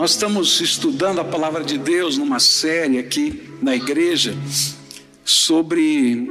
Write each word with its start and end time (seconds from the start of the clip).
Nós 0.00 0.12
estamos 0.12 0.62
estudando 0.62 1.18
a 1.18 1.24
palavra 1.24 1.62
de 1.62 1.76
Deus 1.76 2.16
numa 2.16 2.40
série 2.40 2.98
aqui 2.98 3.50
na 3.60 3.76
igreja 3.76 4.34
sobre 5.22 6.26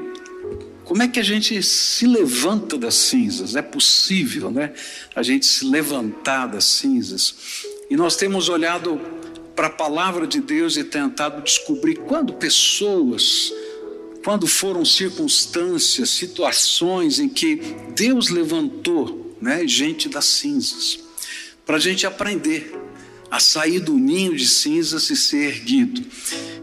como 0.83 1.03
é 1.03 1.07
que 1.07 1.19
a 1.19 1.23
gente 1.23 1.61
se 1.61 2.07
levanta 2.07 2.79
das 2.79 2.95
cinzas. 2.95 3.55
É 3.55 3.61
possível, 3.61 4.49
né? 4.49 4.73
A 5.15 5.21
gente 5.21 5.45
se 5.45 5.65
levantar 5.65 6.47
das 6.47 6.63
cinzas. 6.63 7.63
E 7.91 7.95
nós 7.95 8.15
temos 8.15 8.49
olhado 8.49 8.99
para 9.55 9.67
a 9.67 9.69
palavra 9.69 10.25
de 10.25 10.41
Deus 10.41 10.75
e 10.75 10.83
tentado 10.83 11.43
descobrir 11.43 11.97
quando 11.97 12.33
pessoas, 12.33 13.53
quando 14.23 14.47
foram 14.47 14.83
circunstâncias, 14.83 16.09
situações 16.09 17.19
em 17.19 17.29
que 17.29 17.61
Deus 17.95 18.29
levantou, 18.29 19.37
né, 19.39 19.67
gente 19.67 20.09
das 20.09 20.25
cinzas, 20.25 20.97
para 21.67 21.75
a 21.75 21.79
gente 21.79 22.07
aprender 22.07 22.88
a 23.31 23.39
sair 23.39 23.79
do 23.79 23.93
ninho 23.93 24.35
de 24.35 24.47
cinzas 24.47 25.09
e 25.09 25.15
ser 25.15 25.55
erguido. 25.55 26.03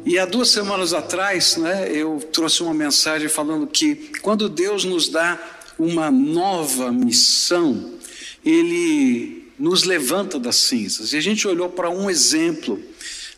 E 0.05 0.19
há 0.19 0.25
duas 0.25 0.49
semanas 0.49 0.93
atrás, 0.93 1.57
né, 1.57 1.91
eu 1.91 2.19
trouxe 2.33 2.63
uma 2.63 2.75
mensagem 2.75 3.29
falando 3.29 3.67
que 3.67 4.11
quando 4.23 4.49
Deus 4.49 4.85
nos 4.85 5.09
dá 5.09 5.39
uma 5.79 6.11
nova 6.11 6.91
missão, 6.91 7.93
Ele 8.45 9.51
nos 9.59 9.85
levanta 9.85 10.39
das 10.39 10.57
cinzas. 10.57 11.13
E 11.13 11.17
a 11.17 11.21
gente 11.21 11.47
olhou 11.47 11.69
para 11.69 11.91
um 11.91 12.11
exemplo 12.11 12.81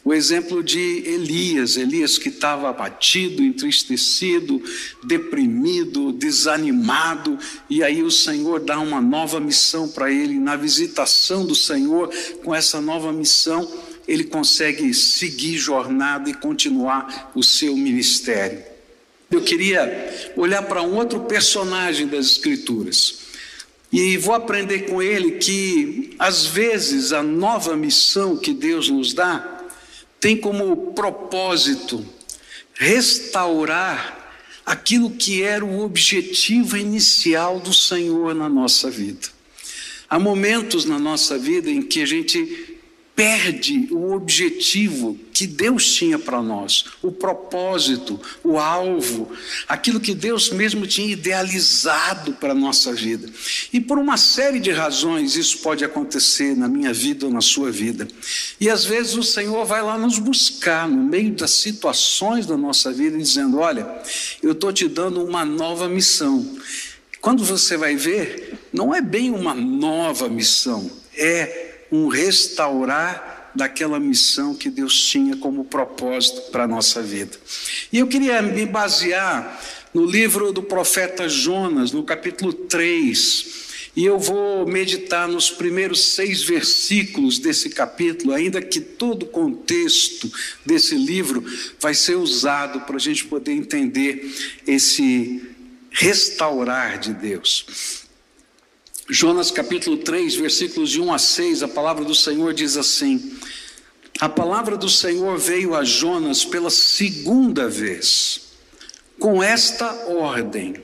o 0.09 0.15
exemplo 0.15 0.65
de 0.65 1.03
Elias, 1.05 1.77
Elias 1.77 2.16
que 2.16 2.30
estava 2.30 2.71
abatido, 2.71 3.43
entristecido, 3.43 4.59
deprimido, 5.05 6.12
desanimado, 6.12 7.39
e 7.69 7.85
aí 7.85 8.03
o 8.03 8.11
Senhor 8.11 8.59
dá 8.59 8.80
uma 8.80 9.02
nova 9.02 9.39
missão 9.39 9.87
para 9.87 10.11
ele. 10.11 10.41
Na 10.41 10.57
visitação 10.57 11.45
do 11.45 11.55
Senhor, 11.55 12.09
com 12.43 12.55
essa 12.55 12.80
nova 12.80 13.13
missão, 13.13 13.71
ele 14.09 14.25
consegue 14.25 14.95
seguir 14.95 15.59
jornada 15.59 16.30
e 16.30 16.33
continuar 16.33 17.30
o 17.35 17.43
seu 17.43 17.77
ministério. 17.77 18.63
Eu 19.30 19.43
queria 19.43 20.32
olhar 20.38 20.63
para 20.63 20.80
um 20.80 20.97
outro 20.97 21.21
personagem 21.21 22.07
das 22.07 22.25
Escrituras. 22.25 23.19
E 23.93 24.16
vou 24.16 24.35
aprender 24.35 24.87
com 24.87 25.02
ele 25.02 25.32
que, 25.32 26.16
às 26.19 26.47
vezes, 26.47 27.13
a 27.13 27.23
nova 27.23 27.77
missão 27.77 28.38
que 28.38 28.54
Deus 28.54 28.88
nos 28.88 29.13
dá 29.13 29.57
tem 30.21 30.37
como 30.37 30.93
propósito 30.93 32.05
restaurar 32.74 34.19
aquilo 34.65 35.10
que 35.10 35.43
era 35.43 35.65
o 35.65 35.80
objetivo 35.80 36.77
inicial 36.77 37.59
do 37.59 37.73
Senhor 37.73 38.35
na 38.35 38.49
nossa 38.49 38.91
vida. 38.91 39.29
Há 40.10 40.19
momentos 40.19 40.85
na 40.85 40.99
nossa 40.99 41.38
vida 41.38 41.71
em 41.71 41.83
que 41.83 42.02
a 42.02 42.07
gente 42.07 42.68
perde 43.19 43.88
o 43.91 44.13
objetivo 44.13 45.19
que 45.33 45.45
Deus 45.45 45.93
tinha 45.93 46.16
para 46.21 46.41
nós, 46.41 46.85
o 47.02 47.11
propósito, 47.11 48.21
o 48.45 48.57
alvo, 48.57 49.33
aquilo 49.66 49.99
que 49.99 50.15
Deus 50.15 50.51
mesmo 50.51 50.87
tinha 50.87 51.10
idealizado 51.10 52.35
para 52.35 52.52
a 52.52 52.55
nossa 52.55 52.93
vida. 52.93 53.29
E 53.73 53.80
por 53.80 53.99
uma 53.99 54.16
série 54.16 54.60
de 54.60 54.71
razões 54.71 55.35
isso 55.35 55.59
pode 55.59 55.85
acontecer 55.85 56.57
na 56.57 56.69
minha 56.69 56.93
vida 56.93 57.27
ou 57.27 57.33
na 57.33 57.41
sua 57.41 57.73
vida. 57.73 58.07
E 58.60 58.71
às 58.71 58.85
vezes 58.85 59.16
o 59.16 59.25
Senhor 59.25 59.65
vai 59.65 59.82
lá 59.82 59.99
nos 59.99 60.21
buscar 60.21 60.88
no 60.88 61.03
meio 61.03 61.32
das 61.32 61.51
situações 61.51 62.47
da 62.47 62.57
nossa 62.57 62.93
vida, 62.93 63.19
dizendo: 63.19 63.59
Olha, 63.59 64.00
eu 64.41 64.53
estou 64.53 64.72
te 64.72 64.87
dando 64.87 65.25
uma 65.25 65.44
nova 65.44 65.88
missão. 65.88 66.56
Quando 67.21 67.44
você 67.44 67.77
vai 67.77 67.97
ver, 67.97 68.60
não 68.72 68.94
é 68.94 69.00
bem 69.00 69.32
uma 69.32 69.55
nova 69.55 70.28
missão, 70.28 70.88
é 71.16 71.68
um 71.91 72.09
restaurar 72.09 73.50
daquela 73.55 73.99
missão 73.99 74.55
que 74.55 74.71
Deus 74.71 75.03
tinha 75.03 75.37
como 75.37 75.65
propósito 75.65 76.50
para 76.50 76.65
a 76.65 76.69
nossa 76.69 77.03
vida. 77.03 77.37
E 77.93 77.99
eu 77.99 78.06
queria 78.06 78.41
me 78.41 78.67
basear 78.67 79.61
no 79.93 80.05
livro 80.05 80.53
do 80.53 80.62
profeta 80.62 81.28
Jonas, 81.28 81.93
no 81.93 82.03
capítulo 82.03 82.53
3. 82.53 83.69
E 83.97 84.04
eu 84.04 84.16
vou 84.16 84.65
meditar 84.65 85.27
nos 85.27 85.50
primeiros 85.50 86.12
seis 86.12 86.43
versículos 86.43 87.41
desse 87.41 87.71
capítulo, 87.71 88.32
ainda 88.32 88.62
que 88.62 88.81
todo 88.81 89.25
o 89.25 89.28
contexto 89.28 90.31
desse 90.65 90.94
livro 90.94 91.44
vai 91.81 91.94
ser 91.94 92.15
usado 92.15 92.82
para 92.82 92.94
a 92.94 93.00
gente 93.00 93.25
poder 93.25 93.53
entender 93.53 94.32
esse 94.65 95.43
restaurar 95.91 96.98
de 97.00 97.12
Deus. 97.12 97.97
Jonas 99.10 99.50
capítulo 99.50 99.96
3, 99.96 100.34
versículos 100.36 100.91
de 100.91 101.00
1 101.00 101.14
a 101.14 101.19
6, 101.19 101.62
a 101.62 101.69
palavra 101.69 102.04
do 102.04 102.14
Senhor 102.14 102.52
diz 102.52 102.76
assim: 102.76 103.38
A 104.20 104.28
palavra 104.28 104.76
do 104.76 104.88
Senhor 104.91 105.38
veio 105.38 105.74
a 105.74 105.82
Jonas 105.82 106.44
pela 106.44 106.69
segunda 106.69 107.70
vez, 107.70 108.50
com 109.18 109.42
esta 109.42 109.91
ordem: 110.08 110.74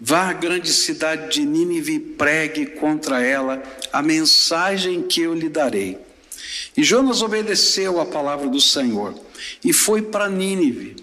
Vá 0.00 0.30
à 0.30 0.32
grande 0.32 0.72
cidade 0.72 1.34
de 1.34 1.46
Nínive 1.46 1.94
e 1.94 2.00
pregue 2.00 2.66
contra 2.66 3.22
ela 3.22 3.62
a 3.92 4.02
mensagem 4.02 5.04
que 5.04 5.20
eu 5.20 5.32
lhe 5.32 5.48
darei. 5.48 5.98
E 6.76 6.82
Jonas 6.82 7.22
obedeceu 7.22 8.00
à 8.00 8.06
palavra 8.06 8.48
do 8.48 8.60
Senhor 8.60 9.14
e 9.64 9.72
foi 9.72 10.02
para 10.02 10.28
Nínive. 10.28 10.96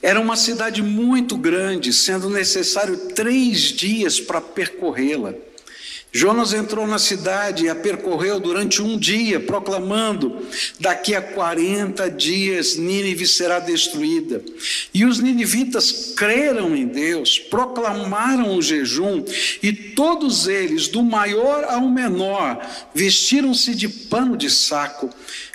Era 0.00 0.18
uma 0.18 0.34
cidade 0.34 0.82
muito 0.82 1.36
grande, 1.36 1.92
sendo 1.92 2.30
necessário 2.30 2.96
três 3.14 3.64
dias 3.64 4.18
para 4.18 4.40
percorrê-la. 4.40 5.34
Jonas 6.12 6.52
entrou 6.52 6.88
na 6.88 6.98
cidade 6.98 7.64
e 7.64 7.68
a 7.68 7.74
percorreu 7.74 8.40
durante 8.40 8.82
um 8.82 8.98
dia, 8.98 9.38
proclamando: 9.38 10.44
daqui 10.78 11.14
a 11.14 11.22
40 11.22 12.10
dias 12.10 12.76
Nínive 12.76 13.26
será 13.26 13.60
destruída. 13.60 14.42
E 14.92 15.04
os 15.04 15.20
ninivitas 15.20 16.12
creram 16.16 16.74
em 16.74 16.86
Deus, 16.86 17.38
proclamaram 17.38 18.56
o 18.56 18.62
jejum, 18.62 19.24
e 19.62 19.72
todos 19.72 20.48
eles, 20.48 20.88
do 20.88 21.02
maior 21.02 21.62
ao 21.64 21.88
menor, 21.88 22.60
vestiram-se 22.92 23.72
de 23.74 23.88
pano 23.88 24.36
de 24.36 24.50
saco. 24.50 25.10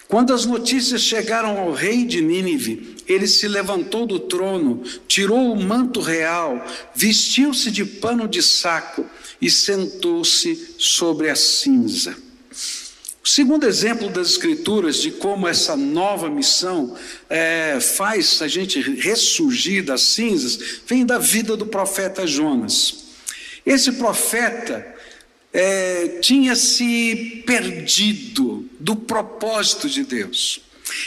Quando 0.08 0.34
as 0.34 0.46
notícias 0.46 1.02
chegaram 1.02 1.58
ao 1.58 1.74
rei 1.74 2.06
de 2.06 2.22
Nínive, 2.22 2.96
ele 3.08 3.28
se 3.28 3.48
levantou 3.48 4.06
do 4.06 4.20
trono, 4.20 4.84
tirou 5.08 5.52
o 5.52 5.62
manto 5.62 6.00
real, 6.00 6.64
vestiu-se 6.96 7.70
de 7.72 7.84
pano 7.84 8.28
de 8.28 8.42
saco 8.42 9.06
e 9.42 9.50
sentou-se 9.50 10.76
sobre 10.78 11.30
a 11.30 11.36
cinza. 11.36 12.16
O 13.24 13.28
segundo 13.28 13.66
exemplo 13.66 14.08
das 14.08 14.30
Escrituras 14.30 14.98
de 15.02 15.10
como 15.10 15.48
essa 15.48 15.76
nova 15.76 16.30
missão 16.30 16.96
é, 17.28 17.80
faz 17.80 18.40
a 18.42 18.48
gente 18.48 18.80
ressurgir 18.80 19.84
das 19.84 20.02
cinzas 20.02 20.82
vem 20.86 21.04
da 21.04 21.18
vida 21.18 21.58
do 21.58 21.66
profeta 21.66 22.28
Jonas. 22.28 23.06
Esse 23.66 23.94
profeta 23.94 24.86
é, 25.52 26.20
tinha 26.22 26.56
se 26.56 27.44
perdido 27.48 28.70
do 28.80 28.96
propósito 28.96 29.90
de 29.90 30.04
Deus. 30.04 30.62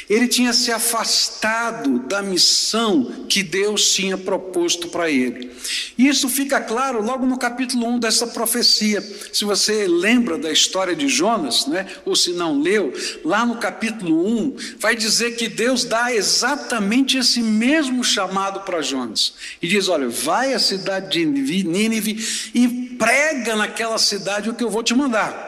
Ele 0.09 0.27
tinha 0.27 0.53
se 0.53 0.73
afastado 0.73 2.01
da 2.01 2.23
missão 2.23 3.25
que 3.29 3.43
Deus 3.43 3.93
tinha 3.93 4.19
proposto 4.19 4.89
para 4.89 5.11
ele. 5.11 5.51
Isso 5.97 6.29
fica 6.29 6.61
claro 6.61 7.03
logo 7.03 7.27
no 7.27 7.39
capítulo 7.39 7.87
1 7.87 7.99
dessa 7.99 8.27
profecia. 8.27 9.01
Se 9.33 9.45
você 9.45 9.87
lembra 9.87 10.39
da 10.39 10.51
história 10.51 10.97
de 10.97 11.09
Jonas, 11.09 11.67
né, 11.67 11.87
ou 12.05 12.17
se 12.17 12.33
não 12.33 12.61
leu, 12.61 12.93
lá 13.25 13.45
no 13.47 13.57
capítulo 13.57 14.27
1, 14.27 14.57
vai 14.79 14.97
dizer 14.97 15.37
que 15.37 15.49
Deus 15.49 15.85
dá 15.85 16.13
exatamente 16.13 17.19
esse 17.19 17.41
mesmo 17.41 18.03
chamado 18.03 18.61
para 18.61 18.83
Jonas. 18.83 19.35
E 19.63 19.69
diz: 19.69 19.89
Olha, 19.89 20.09
vai 20.09 20.55
à 20.55 20.59
cidade 20.59 21.11
de 21.11 21.65
Nínive 21.65 22.51
e 22.55 22.69
prega 22.99 23.55
naquela 23.55 23.99
cidade 23.99 24.51
o 24.51 24.55
que 24.55 24.65
eu 24.65 24.71
vou 24.71 24.83
te 24.83 24.95
mandar. 24.95 25.48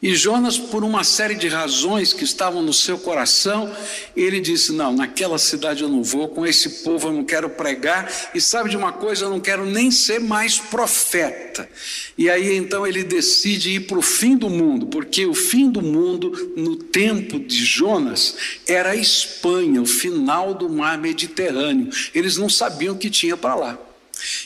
E 0.00 0.14
Jonas, 0.14 0.56
por 0.56 0.84
uma 0.84 1.02
série 1.02 1.34
de 1.34 1.48
razões 1.48 2.12
que 2.12 2.22
estavam 2.22 2.62
no 2.62 2.72
seu 2.72 2.98
coração, 2.98 3.74
ele 4.14 4.40
disse: 4.40 4.72
Não, 4.72 4.92
naquela 4.92 5.38
cidade 5.38 5.82
eu 5.82 5.88
não 5.88 6.04
vou, 6.04 6.28
com 6.28 6.46
esse 6.46 6.84
povo 6.84 7.08
eu 7.08 7.12
não 7.12 7.24
quero 7.24 7.50
pregar, 7.50 8.08
e 8.32 8.40
sabe 8.40 8.70
de 8.70 8.76
uma 8.76 8.92
coisa, 8.92 9.24
eu 9.24 9.30
não 9.30 9.40
quero 9.40 9.66
nem 9.66 9.90
ser 9.90 10.20
mais 10.20 10.56
profeta. 10.56 11.68
E 12.16 12.30
aí 12.30 12.56
então 12.56 12.86
ele 12.86 13.02
decide 13.02 13.70
ir 13.72 13.80
para 13.88 13.98
o 13.98 14.02
fim 14.02 14.36
do 14.36 14.48
mundo, 14.48 14.86
porque 14.86 15.26
o 15.26 15.34
fim 15.34 15.68
do 15.68 15.82
mundo, 15.82 16.52
no 16.56 16.76
tempo 16.76 17.40
de 17.40 17.64
Jonas, 17.64 18.36
era 18.68 18.90
a 18.90 18.96
Espanha, 18.96 19.82
o 19.82 19.86
final 19.86 20.54
do 20.54 20.68
mar 20.68 20.96
Mediterrâneo. 20.96 21.90
Eles 22.14 22.36
não 22.36 22.48
sabiam 22.48 22.94
o 22.94 22.98
que 22.98 23.10
tinha 23.10 23.36
para 23.36 23.56
lá. 23.56 23.87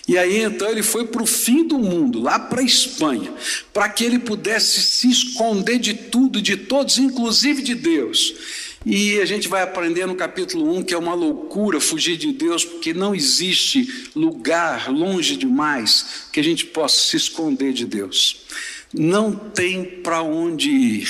E 0.07 0.19
aí 0.19 0.43
então 0.43 0.69
ele 0.69 0.83
foi 0.83 1.07
para 1.07 1.23
o 1.23 1.27
fim 1.27 1.67
do 1.67 1.79
mundo, 1.79 2.21
lá 2.21 2.39
para 2.39 2.61
a 2.61 2.65
Espanha, 2.65 3.33
para 3.73 3.89
que 3.89 4.05
ele 4.05 4.19
pudesse 4.19 4.81
se 4.83 5.11
esconder 5.11 5.79
de 5.79 5.95
tudo 5.95 6.41
de 6.43 6.57
todos, 6.57 6.99
inclusive 6.99 7.63
de 7.63 7.75
Deus. 7.75 8.35
E 8.85 9.21
a 9.21 9.25
gente 9.25 9.47
vai 9.47 9.63
aprender 9.63 10.07
no 10.07 10.17
capítulo 10.17 10.77
1 10.77 10.83
que 10.83 10.95
é 10.95 10.99
uma 10.99 11.15
loucura 11.15 11.81
fugir 11.81 12.17
de 12.17 12.33
Deus, 12.33 12.65
porque 12.65 12.93
não 12.93 13.15
existe 13.15 14.11
lugar 14.15 14.91
longe 14.91 15.37
demais 15.37 16.27
que 16.33 16.41
a 16.41 16.45
gente 16.45 16.67
possa 16.67 16.97
se 16.97 17.17
esconder 17.17 17.73
de 17.73 17.87
Deus. 17.87 18.45
Não 18.93 19.33
tem 19.35 19.85
para 19.85 20.23
onde 20.23 20.69
ir. 20.69 21.09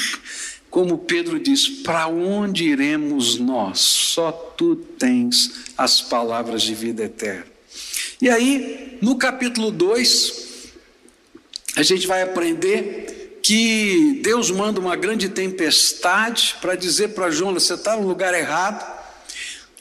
como 0.70 0.98
Pedro 0.98 1.40
diz: 1.40 1.66
Para 1.68 2.06
onde 2.08 2.64
iremos 2.64 3.38
nós? 3.38 3.80
Só 3.80 4.30
tu 4.30 4.76
tens 4.76 5.72
as 5.76 6.00
palavras 6.00 6.62
de 6.62 6.74
vida 6.74 7.04
eterna. 7.04 7.51
E 8.22 8.30
aí, 8.30 8.98
no 9.02 9.18
capítulo 9.18 9.72
2, 9.72 10.70
a 11.74 11.82
gente 11.82 12.06
vai 12.06 12.22
aprender 12.22 13.40
que 13.42 14.20
Deus 14.22 14.48
manda 14.48 14.78
uma 14.78 14.94
grande 14.94 15.28
tempestade 15.28 16.54
para 16.60 16.76
dizer 16.76 17.08
para 17.08 17.32
Jonas: 17.32 17.64
você 17.64 17.74
está 17.74 17.96
no 17.96 18.06
lugar 18.06 18.32
errado. 18.32 19.02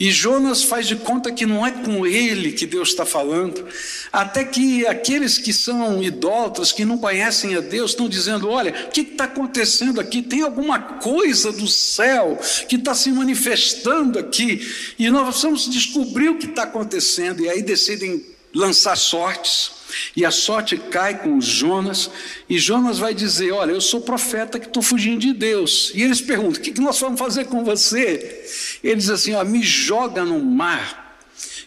E 0.02 0.10
Jonas 0.10 0.64
faz 0.64 0.88
de 0.88 0.96
conta 0.96 1.32
que 1.32 1.46
não 1.46 1.64
é 1.64 1.70
com 1.70 2.08
ele 2.08 2.54
que 2.54 2.66
Deus 2.66 2.90
está 2.90 3.06
falando, 3.06 3.68
até 4.12 4.44
que 4.44 4.84
aqueles 4.88 5.38
que 5.38 5.54
são 5.54 6.02
idólatras, 6.02 6.72
que 6.72 6.84
não 6.84 6.98
conhecem 6.98 7.54
a 7.56 7.60
Deus, 7.60 7.92
estão 7.92 8.10
dizendo: 8.10 8.50
olha, 8.50 8.88
o 8.88 8.90
que 8.90 9.02
está 9.02 9.26
acontecendo 9.26 10.02
aqui? 10.02 10.24
Tem 10.24 10.42
alguma 10.42 10.80
coisa 10.80 11.52
do 11.52 11.68
céu 11.68 12.40
que 12.68 12.78
está 12.78 12.96
se 12.96 13.12
manifestando 13.12 14.18
aqui, 14.18 14.68
e 14.98 15.08
nós 15.12 15.26
precisamos 15.26 15.70
descobrir 15.70 16.30
o 16.30 16.40
que 16.40 16.48
está 16.48 16.64
acontecendo, 16.64 17.44
e 17.44 17.48
aí 17.48 17.62
decidem 17.62 18.31
lançar 18.54 18.96
sortes. 18.96 19.72
E 20.16 20.26
a 20.26 20.32
sorte 20.32 20.78
cai 20.78 21.22
com 21.22 21.42
Jonas, 21.42 22.10
e 22.50 22.58
Jonas 22.58 22.98
vai 22.98 23.14
dizer: 23.14 23.52
Olha, 23.52 23.72
eu 23.72 23.82
sou 23.82 24.02
profeta 24.02 24.60
que 24.60 24.68
estou 24.68 24.82
fugindo 24.82 25.20
de 25.20 25.34
Deus. 25.34 25.92
E 25.94 26.02
eles 26.02 26.22
perguntam: 26.22 26.62
O 26.62 26.64
que 26.64 26.80
nós 26.80 27.00
vamos 27.00 27.20
fazer 27.20 27.46
com 27.46 27.64
você? 27.64 28.46
Ele 28.84 28.96
diz 28.96 29.10
assim: 29.10 29.34
ó, 29.34 29.44
Me 29.44 29.62
joga 29.62 30.24
no 30.24 30.40
mar, 30.40 31.20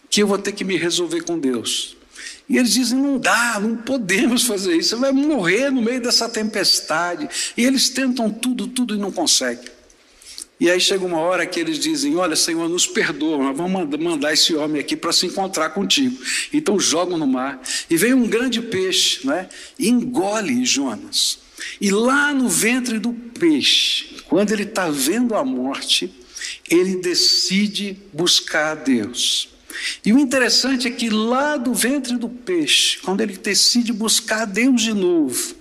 que 0.09 0.23
eu 0.23 0.27
vou 0.27 0.39
ter 0.39 0.53
que 0.53 0.65
me 0.65 0.77
resolver 0.77 1.23
com 1.23 1.39
Deus. 1.39 1.97
E 2.49 2.57
eles 2.57 2.73
dizem: 2.73 2.99
Não 2.99 3.19
dá, 3.19 3.59
não 3.61 3.77
podemos 3.77 4.45
fazer 4.45 4.77
isso, 4.77 4.91
você 4.91 4.97
vai 4.97 5.13
morrer 5.13 5.71
no 5.71 5.83
meio 5.83 6.01
dessa 6.01 6.29
tempestade. 6.29 7.29
E 7.57 7.65
eles 7.65 7.91
tentam 7.91 8.31
tudo, 8.31 8.67
tudo 8.67 8.95
e 8.95 8.99
não 8.99 9.13
conseguem. 9.13 9.74
E 10.65 10.71
aí 10.71 10.81
chega 10.81 11.05
uma 11.05 11.19
hora 11.19 11.45
que 11.45 11.61
eles 11.61 11.79
dizem: 11.79 12.17
Olha, 12.17 12.35
Senhor, 12.35 12.71
nos 12.71 12.87
perdoa, 12.87 13.37
nós 13.37 13.55
vamos 13.55 14.01
mandar 14.01 14.33
esse 14.33 14.55
homem 14.55 14.81
aqui 14.81 14.97
para 14.97 15.13
se 15.13 15.27
encontrar 15.27 15.69
contigo. 15.69 16.19
Então 16.55 16.81
jogam 16.81 17.19
no 17.19 17.27
mar 17.27 17.61
e 17.91 17.99
vem 17.99 18.15
um 18.15 18.27
grande 18.27 18.63
peixe, 18.63 19.27
né? 19.27 19.47
Engole 19.79 20.65
Jonas. 20.65 21.39
E 21.79 21.91
lá 21.91 22.33
no 22.33 22.49
ventre 22.49 22.99
do 22.99 23.13
peixe, 23.13 24.23
quando 24.27 24.53
ele 24.53 24.63
está 24.63 24.89
vendo 24.89 25.35
a 25.35 25.45
morte, 25.45 26.11
ele 26.71 26.97
decide 26.97 27.99
buscar 28.11 28.73
a 28.73 28.75
Deus. 28.75 29.51
E 30.03 30.15
o 30.15 30.19
interessante 30.19 30.89
é 30.89 30.91
que 30.91 31.11
lá 31.11 31.59
do 31.59 31.75
ventre 31.75 32.17
do 32.17 32.31
peixe, 32.31 33.01
quando 33.01 33.21
ele 33.21 33.37
decide 33.37 33.93
buscar 33.93 34.45
a 34.45 34.47
Deus 34.47 34.81
de 34.81 34.95
novo, 34.95 35.57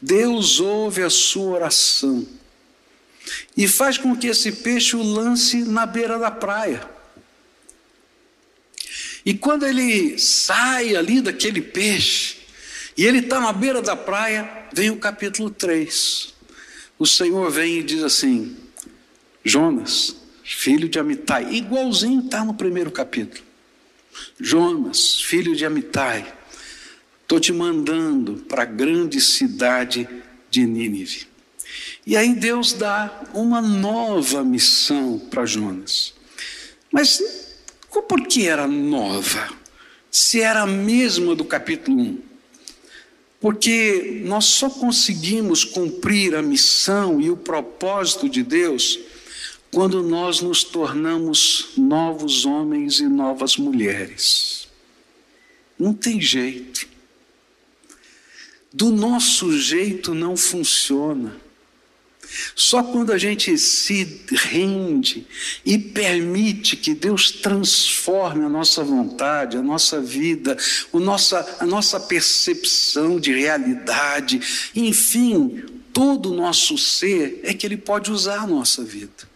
Deus 0.00 0.60
ouve 0.60 1.02
a 1.02 1.10
sua 1.10 1.56
oração 1.56 2.26
e 3.56 3.66
faz 3.68 3.98
com 3.98 4.16
que 4.16 4.26
esse 4.26 4.52
peixe 4.52 4.96
o 4.96 5.02
lance 5.02 5.64
na 5.64 5.86
beira 5.86 6.18
da 6.18 6.30
praia. 6.30 6.88
E 9.24 9.34
quando 9.34 9.66
ele 9.66 10.18
sai 10.18 10.96
ali 10.96 11.20
daquele 11.20 11.60
peixe, 11.60 12.38
e 12.96 13.04
ele 13.04 13.18
está 13.18 13.40
na 13.40 13.52
beira 13.52 13.80
da 13.80 13.96
praia, 13.96 14.66
vem 14.72 14.90
o 14.90 14.96
capítulo 14.96 15.50
3. 15.50 16.34
O 16.98 17.06
Senhor 17.06 17.50
vem 17.50 17.78
e 17.78 17.82
diz 17.82 18.02
assim: 18.02 18.56
Jonas, 19.44 20.16
filho 20.42 20.88
de 20.88 20.98
Amitai, 20.98 21.54
igualzinho 21.54 22.20
está 22.20 22.44
no 22.44 22.54
primeiro 22.54 22.90
capítulo. 22.90 23.42
Jonas, 24.38 25.20
filho 25.20 25.54
de 25.54 25.64
Amitai, 25.64 26.30
estou 27.22 27.40
te 27.40 27.52
mandando 27.52 28.44
para 28.48 28.62
a 28.62 28.66
grande 28.66 29.20
cidade 29.20 30.08
de 30.50 30.66
Nínive. 30.66 31.29
E 32.10 32.16
aí 32.16 32.34
Deus 32.34 32.72
dá 32.72 33.22
uma 33.32 33.62
nova 33.62 34.42
missão 34.42 35.16
para 35.16 35.46
Jonas. 35.46 36.12
Mas 36.90 37.22
por 38.08 38.26
que 38.26 38.48
era 38.48 38.66
nova? 38.66 39.48
Se 40.10 40.40
era 40.40 40.62
a 40.62 40.66
mesma 40.66 41.36
do 41.36 41.44
capítulo 41.44 42.00
1. 42.00 42.18
Porque 43.38 44.22
nós 44.24 44.46
só 44.46 44.68
conseguimos 44.68 45.62
cumprir 45.62 46.34
a 46.34 46.42
missão 46.42 47.20
e 47.20 47.30
o 47.30 47.36
propósito 47.36 48.28
de 48.28 48.42
Deus 48.42 48.98
quando 49.72 50.02
nós 50.02 50.40
nos 50.40 50.64
tornamos 50.64 51.68
novos 51.76 52.44
homens 52.44 52.98
e 52.98 53.06
novas 53.06 53.56
mulheres. 53.56 54.68
Não 55.78 55.94
tem 55.94 56.20
jeito. 56.20 56.88
Do 58.72 58.90
nosso 58.90 59.56
jeito 59.56 60.12
não 60.12 60.36
funciona. 60.36 61.48
Só 62.54 62.82
quando 62.82 63.12
a 63.12 63.18
gente 63.18 63.56
se 63.58 64.22
rende 64.30 65.26
e 65.64 65.78
permite 65.78 66.76
que 66.76 66.94
Deus 66.94 67.30
transforme 67.30 68.44
a 68.44 68.48
nossa 68.48 68.82
vontade, 68.82 69.56
a 69.56 69.62
nossa 69.62 70.00
vida, 70.00 70.56
o 70.92 70.98
nossa, 70.98 71.58
a 71.60 71.66
nossa 71.66 71.98
percepção 71.98 73.18
de 73.18 73.32
realidade, 73.32 74.40
enfim, 74.74 75.64
todo 75.92 76.32
o 76.32 76.36
nosso 76.36 76.76
ser, 76.78 77.40
é 77.42 77.54
que 77.54 77.66
Ele 77.66 77.76
pode 77.76 78.10
usar 78.10 78.40
a 78.40 78.46
nossa 78.46 78.82
vida. 78.82 79.30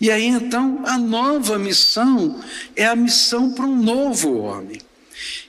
E 0.00 0.10
aí 0.10 0.26
então 0.26 0.82
a 0.84 0.98
nova 0.98 1.58
missão 1.58 2.40
é 2.74 2.86
a 2.86 2.96
missão 2.96 3.52
para 3.52 3.64
um 3.64 3.76
novo 3.76 4.38
homem. 4.38 4.80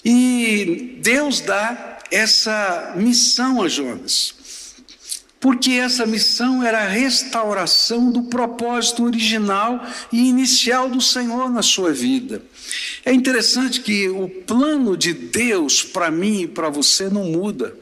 E 0.03 0.97
Deus 1.01 1.41
dá 1.41 1.99
essa 2.11 2.93
missão 2.95 3.61
a 3.61 3.67
Jonas. 3.67 4.35
Porque 5.39 5.71
essa 5.71 6.05
missão 6.05 6.61
era 6.61 6.79
a 6.79 6.87
restauração 6.87 8.11
do 8.11 8.23
propósito 8.23 9.05
original 9.05 9.81
e 10.11 10.27
inicial 10.27 10.89
do 10.89 10.99
Senhor 10.99 11.49
na 11.49 11.61
sua 11.61 11.93
vida. 11.93 12.43
É 13.05 13.13
interessante 13.13 13.79
que 13.79 14.09
o 14.09 14.27
plano 14.27 14.97
de 14.97 15.13
Deus 15.13 15.81
para 15.81 16.11
mim 16.11 16.41
e 16.41 16.47
para 16.47 16.69
você 16.69 17.09
não 17.09 17.25
muda. 17.25 17.73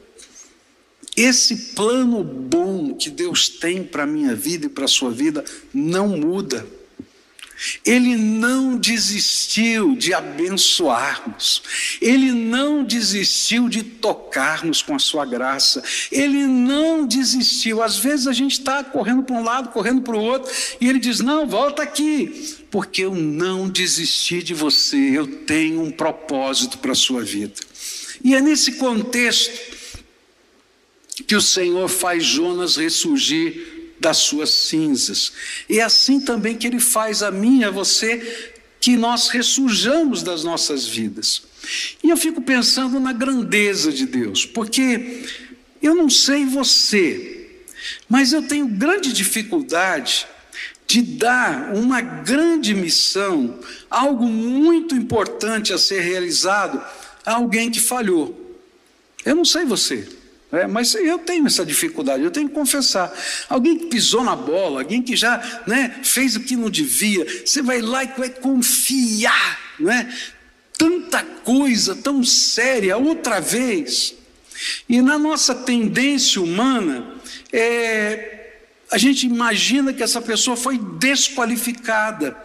Esse 1.16 1.74
plano 1.74 2.22
bom 2.22 2.94
que 2.94 3.10
Deus 3.10 3.48
tem 3.48 3.82
para 3.82 4.04
a 4.04 4.06
minha 4.06 4.36
vida 4.36 4.66
e 4.66 4.68
para 4.68 4.84
a 4.84 4.88
sua 4.88 5.10
vida 5.10 5.44
não 5.74 6.06
muda. 6.10 6.64
Ele 7.84 8.16
não 8.16 8.76
desistiu 8.76 9.96
de 9.96 10.14
abençoarmos, 10.14 11.62
ele 12.00 12.30
não 12.30 12.84
desistiu 12.84 13.68
de 13.68 13.82
tocarmos 13.82 14.80
com 14.80 14.94
a 14.94 14.98
sua 14.98 15.24
graça, 15.24 15.82
ele 16.12 16.46
não 16.46 17.06
desistiu. 17.06 17.82
Às 17.82 17.98
vezes 17.98 18.26
a 18.26 18.32
gente 18.32 18.52
está 18.52 18.84
correndo 18.84 19.24
para 19.24 19.36
um 19.36 19.42
lado, 19.42 19.70
correndo 19.70 20.02
para 20.02 20.16
o 20.16 20.22
outro, 20.22 20.52
e 20.80 20.88
ele 20.88 21.00
diz: 21.00 21.20
Não, 21.20 21.46
volta 21.46 21.82
aqui, 21.82 22.56
porque 22.70 23.02
eu 23.02 23.14
não 23.14 23.68
desisti 23.68 24.42
de 24.42 24.54
você, 24.54 24.96
eu 24.96 25.26
tenho 25.44 25.82
um 25.82 25.90
propósito 25.90 26.78
para 26.78 26.92
a 26.92 26.96
sua 26.96 27.22
vida. 27.22 27.54
E 28.22 28.34
é 28.34 28.40
nesse 28.40 28.72
contexto 28.72 29.76
que 31.26 31.34
o 31.34 31.40
Senhor 31.40 31.88
faz 31.88 32.24
Jonas 32.24 32.76
ressurgir 32.76 33.77
das 34.00 34.18
suas 34.18 34.50
cinzas. 34.50 35.32
E 35.68 35.78
é 35.80 35.82
assim 35.82 36.20
também 36.20 36.56
que 36.56 36.66
ele 36.66 36.80
faz 36.80 37.22
a 37.22 37.30
mim 37.30 37.64
a 37.64 37.70
você 37.70 38.54
que 38.80 38.96
nós 38.96 39.28
ressurjamos 39.28 40.22
das 40.22 40.44
nossas 40.44 40.86
vidas. 40.86 41.42
E 42.02 42.10
eu 42.10 42.16
fico 42.16 42.40
pensando 42.40 43.00
na 43.00 43.12
grandeza 43.12 43.92
de 43.92 44.06
Deus, 44.06 44.46
porque 44.46 45.24
eu 45.82 45.94
não 45.94 46.08
sei 46.08 46.44
você, 46.44 47.64
mas 48.08 48.32
eu 48.32 48.42
tenho 48.42 48.66
grande 48.66 49.12
dificuldade 49.12 50.26
de 50.86 51.02
dar 51.02 51.74
uma 51.74 52.00
grande 52.00 52.74
missão, 52.74 53.58
algo 53.90 54.26
muito 54.26 54.94
importante 54.94 55.72
a 55.72 55.78
ser 55.78 56.00
realizado 56.00 56.82
a 57.26 57.34
alguém 57.34 57.70
que 57.70 57.78
falhou. 57.78 58.56
Eu 59.24 59.34
não 59.34 59.44
sei 59.44 59.66
você. 59.66 60.08
É, 60.50 60.66
mas 60.66 60.94
eu 60.94 61.18
tenho 61.18 61.46
essa 61.46 61.64
dificuldade, 61.64 62.24
eu 62.24 62.30
tenho 62.30 62.48
que 62.48 62.54
confessar. 62.54 63.12
Alguém 63.48 63.76
que 63.76 63.86
pisou 63.86 64.24
na 64.24 64.34
bola, 64.34 64.80
alguém 64.80 65.02
que 65.02 65.14
já 65.14 65.62
né, 65.66 66.00
fez 66.02 66.36
o 66.36 66.40
que 66.40 66.56
não 66.56 66.70
devia, 66.70 67.26
você 67.44 67.60
vai 67.60 67.82
lá 67.82 68.02
e 68.02 68.08
vai 68.16 68.30
confiar, 68.30 69.60
né? 69.78 70.10
Tanta 70.76 71.22
coisa 71.22 71.94
tão 71.96 72.24
séria 72.24 72.96
outra 72.96 73.40
vez. 73.40 74.14
E 74.88 75.02
na 75.02 75.18
nossa 75.18 75.54
tendência 75.54 76.40
humana, 76.40 77.14
é, 77.52 78.38
a 78.90 78.96
gente 78.96 79.26
imagina 79.26 79.92
que 79.92 80.02
essa 80.02 80.22
pessoa 80.22 80.56
foi 80.56 80.78
desqualificada. 80.78 82.36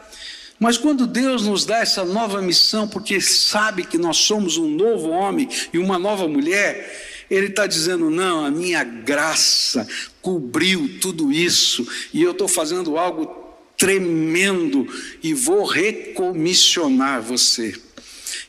Mas 0.59 0.77
quando 0.77 1.07
Deus 1.07 1.45
nos 1.45 1.65
dá 1.65 1.77
essa 1.77 2.03
nova 2.03 2.41
missão, 2.41 2.87
porque 2.87 3.21
sabe 3.21 3.83
que 3.83 3.97
nós 3.97 4.17
somos 4.17 4.57
um 4.57 4.69
novo 4.69 5.09
homem 5.09 5.47
e 5.71 5.77
uma 5.77 5.97
nova 5.97 6.27
mulher, 6.27 7.12
ele 7.33 7.47
está 7.47 7.65
dizendo: 7.65 8.09
não, 8.09 8.45
a 8.45 8.51
minha 8.51 8.83
graça 8.83 9.87
cobriu 10.21 10.99
tudo 11.01 11.31
isso, 11.31 11.87
e 12.13 12.21
eu 12.21 12.31
estou 12.31 12.47
fazendo 12.47 12.97
algo 12.97 13.43
tremendo 13.77 14.87
e 15.21 15.33
vou 15.33 15.65
recomissionar 15.65 17.21
você. 17.21 17.73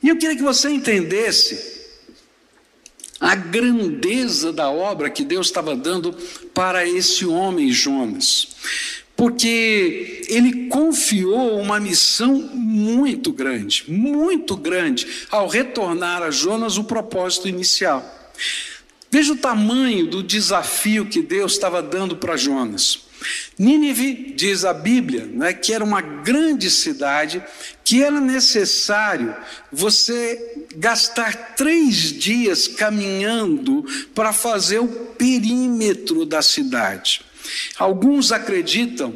E 0.02 0.08
eu 0.08 0.16
queria 0.16 0.36
que 0.36 0.42
você 0.42 0.68
entendesse 0.68 1.74
a 3.18 3.34
grandeza 3.34 4.52
da 4.52 4.68
obra 4.70 5.08
que 5.08 5.24
Deus 5.24 5.46
estava 5.46 5.74
dando 5.74 6.12
para 6.52 6.86
esse 6.86 7.24
homem 7.24 7.72
Jonas. 7.72 8.48
Porque 9.16 10.22
ele 10.28 10.68
confiou 10.68 11.58
uma 11.58 11.78
missão 11.78 12.34
muito 12.52 13.32
grande, 13.32 13.84
muito 13.88 14.56
grande, 14.56 15.06
ao 15.30 15.48
retornar 15.48 16.22
a 16.22 16.30
Jonas 16.30 16.76
o 16.76 16.84
propósito 16.84 17.48
inicial. 17.48 18.04
Veja 19.14 19.32
o 19.32 19.36
tamanho 19.36 20.08
do 20.08 20.24
desafio 20.24 21.06
que 21.06 21.22
Deus 21.22 21.52
estava 21.52 21.80
dando 21.80 22.16
para 22.16 22.36
Jonas. 22.36 23.04
Nínive, 23.56 24.34
diz 24.36 24.64
a 24.64 24.74
Bíblia, 24.74 25.24
né, 25.24 25.52
que 25.52 25.72
era 25.72 25.84
uma 25.84 26.00
grande 26.00 26.68
cidade, 26.68 27.40
que 27.84 28.02
era 28.02 28.20
necessário 28.20 29.32
você 29.70 30.66
gastar 30.74 31.54
três 31.54 32.12
dias 32.12 32.66
caminhando 32.66 33.86
para 34.16 34.32
fazer 34.32 34.80
o 34.80 34.88
perímetro 34.88 36.26
da 36.26 36.42
cidade. 36.42 37.20
Alguns 37.78 38.32
acreditam 38.32 39.14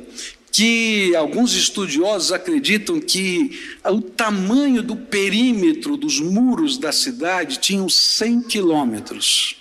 que, 0.52 1.12
alguns 1.17 1.57
estudiosos 1.57 2.31
acreditam 2.31 3.00
que 3.00 3.78
o 3.85 4.00
tamanho 4.00 4.81
do 4.81 4.95
perímetro 4.95 5.97
dos 5.97 6.21
muros 6.21 6.78
da 6.78 6.93
cidade 6.93 7.59
tinham 7.59 7.88
100 7.88 8.43
quilômetros. 8.43 9.58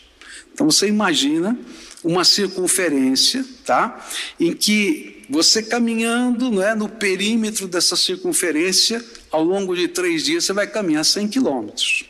Então 0.57 0.71
você 0.71 0.87
imagina 0.87 1.55
uma 2.03 2.25
circunferência, 2.25 3.45
tá? 3.63 4.03
Em 4.39 4.53
que 4.53 5.23
você 5.29 5.61
caminhando 5.61 6.49
não 6.49 6.63
é, 6.63 6.73
no 6.73 6.89
perímetro 6.89 7.67
dessa 7.67 7.95
circunferência, 7.95 9.05
ao 9.29 9.43
longo 9.43 9.75
de 9.75 9.87
três 9.87 10.23
dias, 10.23 10.45
você 10.45 10.53
vai 10.53 10.65
caminhar 10.65 11.05
100 11.05 11.27
quilômetros. 11.27 12.05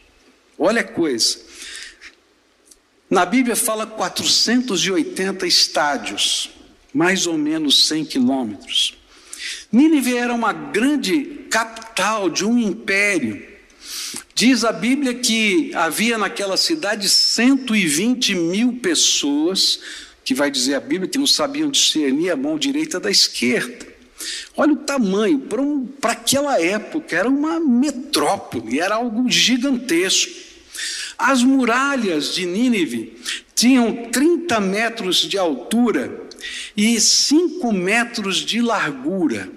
Olha 0.58 0.80
a 0.80 0.86
coisa. 0.86 1.40
Na 3.10 3.26
Bíblia 3.26 3.58
fala 3.58 3.86
480 3.86 5.46
estádios, 5.46 6.50
mais 6.94 7.28
ou 7.28 7.38
menos 7.38 7.86
100 7.86 8.06
quilômetros. 8.06 8.98
Nínive 9.70 10.16
era 10.16 10.34
uma 10.34 10.54
grande 10.54 11.48
capital 11.50 12.30
de 12.30 12.46
um 12.46 12.58
império 12.58 13.46
Diz 14.38 14.64
a 14.64 14.72
Bíblia 14.72 15.16
que 15.16 15.72
havia 15.74 16.16
naquela 16.16 16.58
cidade 16.58 17.10
120 17.10 18.36
mil 18.36 18.74
pessoas, 18.74 19.80
que 20.24 20.36
vai 20.36 20.52
dizer 20.52 20.76
a 20.76 20.80
Bíblia 20.80 21.10
que 21.10 21.18
não 21.18 21.26
sabiam 21.26 21.72
discernir 21.72 22.30
a 22.30 22.36
mão 22.36 22.56
direita 22.56 23.00
da 23.00 23.10
esquerda. 23.10 23.88
Olha 24.56 24.74
o 24.74 24.76
tamanho, 24.76 25.40
para 25.40 25.60
um, 25.60 25.90
aquela 26.04 26.62
época 26.62 27.16
era 27.16 27.28
uma 27.28 27.60
metrópole, 27.60 28.80
era 28.80 28.94
algo 28.94 29.28
gigantesco. 29.28 30.32
As 31.18 31.42
muralhas 31.42 32.36
de 32.36 32.46
Nínive 32.46 33.20
tinham 33.56 34.12
30 34.12 34.60
metros 34.60 35.18
de 35.18 35.40
altura 35.40 36.30
e 36.78 37.02
5 37.02 37.74
metros 37.74 38.38
de 38.38 38.62
largura. 38.62 39.50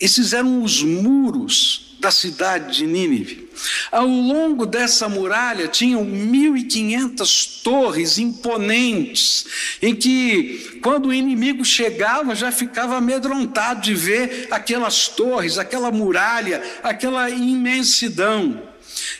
Esses 0.00 0.32
eram 0.32 0.62
os 0.62 0.82
muros 0.82 1.85
da 1.98 2.10
cidade 2.10 2.76
de 2.76 2.86
Nínive. 2.86 3.48
Ao 3.90 4.06
longo 4.06 4.66
dessa 4.66 5.08
muralha 5.08 5.66
tinham 5.66 6.04
1.500 6.04 7.62
torres 7.62 8.18
imponentes, 8.18 9.46
em 9.80 9.94
que, 9.94 10.78
quando 10.82 11.06
o 11.06 11.14
inimigo 11.14 11.64
chegava, 11.64 12.34
já 12.34 12.52
ficava 12.52 12.96
amedrontado 12.96 13.80
de 13.80 13.94
ver 13.94 14.48
aquelas 14.50 15.08
torres, 15.08 15.58
aquela 15.58 15.90
muralha, 15.90 16.62
aquela 16.82 17.30
imensidão. 17.30 18.62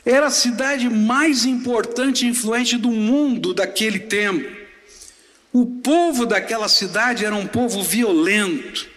Era 0.05 0.27
a 0.27 0.31
cidade 0.31 0.89
mais 0.89 1.45
importante 1.45 2.25
e 2.25 2.29
influente 2.29 2.77
do 2.77 2.91
mundo 2.91 3.55
daquele 3.55 4.01
tempo. 4.01 4.55
O 5.53 5.65
povo 5.67 6.27
daquela 6.27 6.69
cidade 6.69 7.25
era 7.25 7.35
um 7.35 7.47
povo 7.47 7.83
violento 7.83 8.96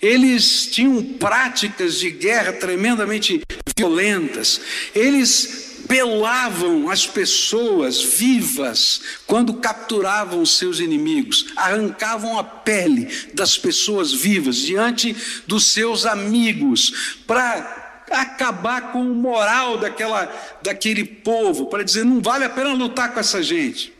eles 0.00 0.66
tinham 0.66 1.02
práticas 1.02 1.98
de 1.98 2.10
guerra 2.10 2.52
tremendamente 2.52 3.42
violentas, 3.76 4.60
eles 4.94 5.68
pelavam 5.88 6.88
as 6.88 7.06
pessoas 7.06 8.00
vivas 8.00 9.00
quando 9.26 9.54
capturavam 9.54 10.46
seus 10.46 10.78
inimigos, 10.78 11.46
arrancavam 11.56 12.38
a 12.38 12.44
pele 12.44 13.08
das 13.34 13.58
pessoas 13.58 14.12
vivas 14.12 14.56
diante 14.56 15.16
dos 15.48 15.66
seus 15.66 16.06
amigos 16.06 17.22
para 17.26 18.04
acabar 18.10 18.92
com 18.92 19.02
o 19.02 19.14
moral 19.14 19.78
daquela, 19.78 20.32
daquele 20.62 21.04
povo, 21.04 21.66
para 21.66 21.82
dizer 21.82 22.04
não 22.04 22.20
vale 22.20 22.44
a 22.44 22.50
pena 22.50 22.72
lutar 22.72 23.12
com 23.12 23.20
essa 23.20 23.42
gente. 23.42 23.92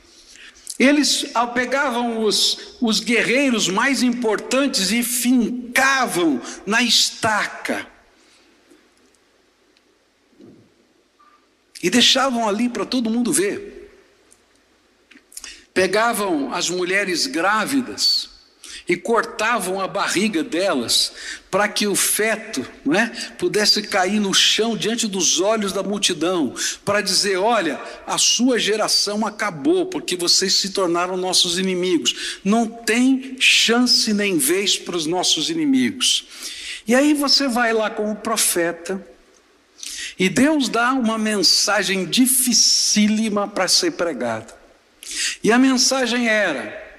Eles 0.81 1.27
pegavam 1.53 2.25
os, 2.25 2.77
os 2.81 3.01
guerreiros 3.01 3.69
mais 3.69 4.03
importantes 4.03 4.91
e 4.91 5.03
fincavam 5.03 6.41
na 6.65 6.83
estaca. 6.83 7.87
E 11.83 11.91
deixavam 11.91 12.49
ali 12.49 12.71
para 12.71 12.87
todo 12.87 13.11
mundo 13.11 13.31
ver. 13.31 13.95
Pegavam 15.75 16.51
as 16.55 16.71
mulheres 16.71 17.27
grávidas 17.27 18.30
e 18.89 18.97
cortavam 18.97 19.81
a 19.81 19.87
barriga 19.87 20.43
delas 20.43 21.13
para 21.51 21.69
que 21.69 21.87
o 21.87 21.97
feto 21.97 22.65
é, 22.95 23.07
pudesse 23.37 23.83
cair 23.83 24.21
no 24.21 24.33
chão 24.33 24.77
diante 24.77 25.07
dos 25.07 25.41
olhos 25.41 25.73
da 25.73 25.83
multidão, 25.83 26.55
para 26.85 27.01
dizer: 27.01 27.37
olha, 27.39 27.81
a 28.07 28.17
sua 28.19 28.59
geração 28.59 29.27
acabou, 29.27 29.87
porque 29.87 30.17
vocês 30.17 30.55
se 30.55 30.71
tornaram 30.71 31.17
nossos 31.17 31.59
inimigos. 31.59 32.41
Não 32.45 32.67
tem 32.67 33.37
chance 33.41 34.13
nem 34.13 34.39
vez 34.39 34.77
para 34.77 34.97
os 34.97 35.07
nossos 35.07 35.51
inimigos. 35.51 36.27
E 36.87 36.95
aí 36.95 37.15
você 37.15 37.49
vai 37.49 37.73
lá 37.73 37.91
como 37.91 38.17
profeta, 38.17 39.05
e 40.19 40.29
Deus 40.29 40.69
dá 40.69 40.93
uma 40.93 41.19
mensagem 41.19 42.05
dificílima 42.05 43.49
para 43.49 43.67
ser 43.67 43.93
pregada. 43.93 44.55
E 45.43 45.51
a 45.51 45.59
mensagem 45.59 46.29
era: 46.29 46.90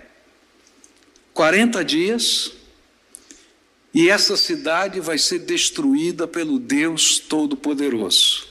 40 1.33 1.83
dias, 1.83 2.51
e 3.93 4.09
essa 4.09 4.37
cidade 4.37 4.99
vai 4.99 5.17
ser 5.17 5.39
destruída 5.39 6.27
pelo 6.27 6.57
Deus 6.59 7.19
Todo-Poderoso. 7.19 8.50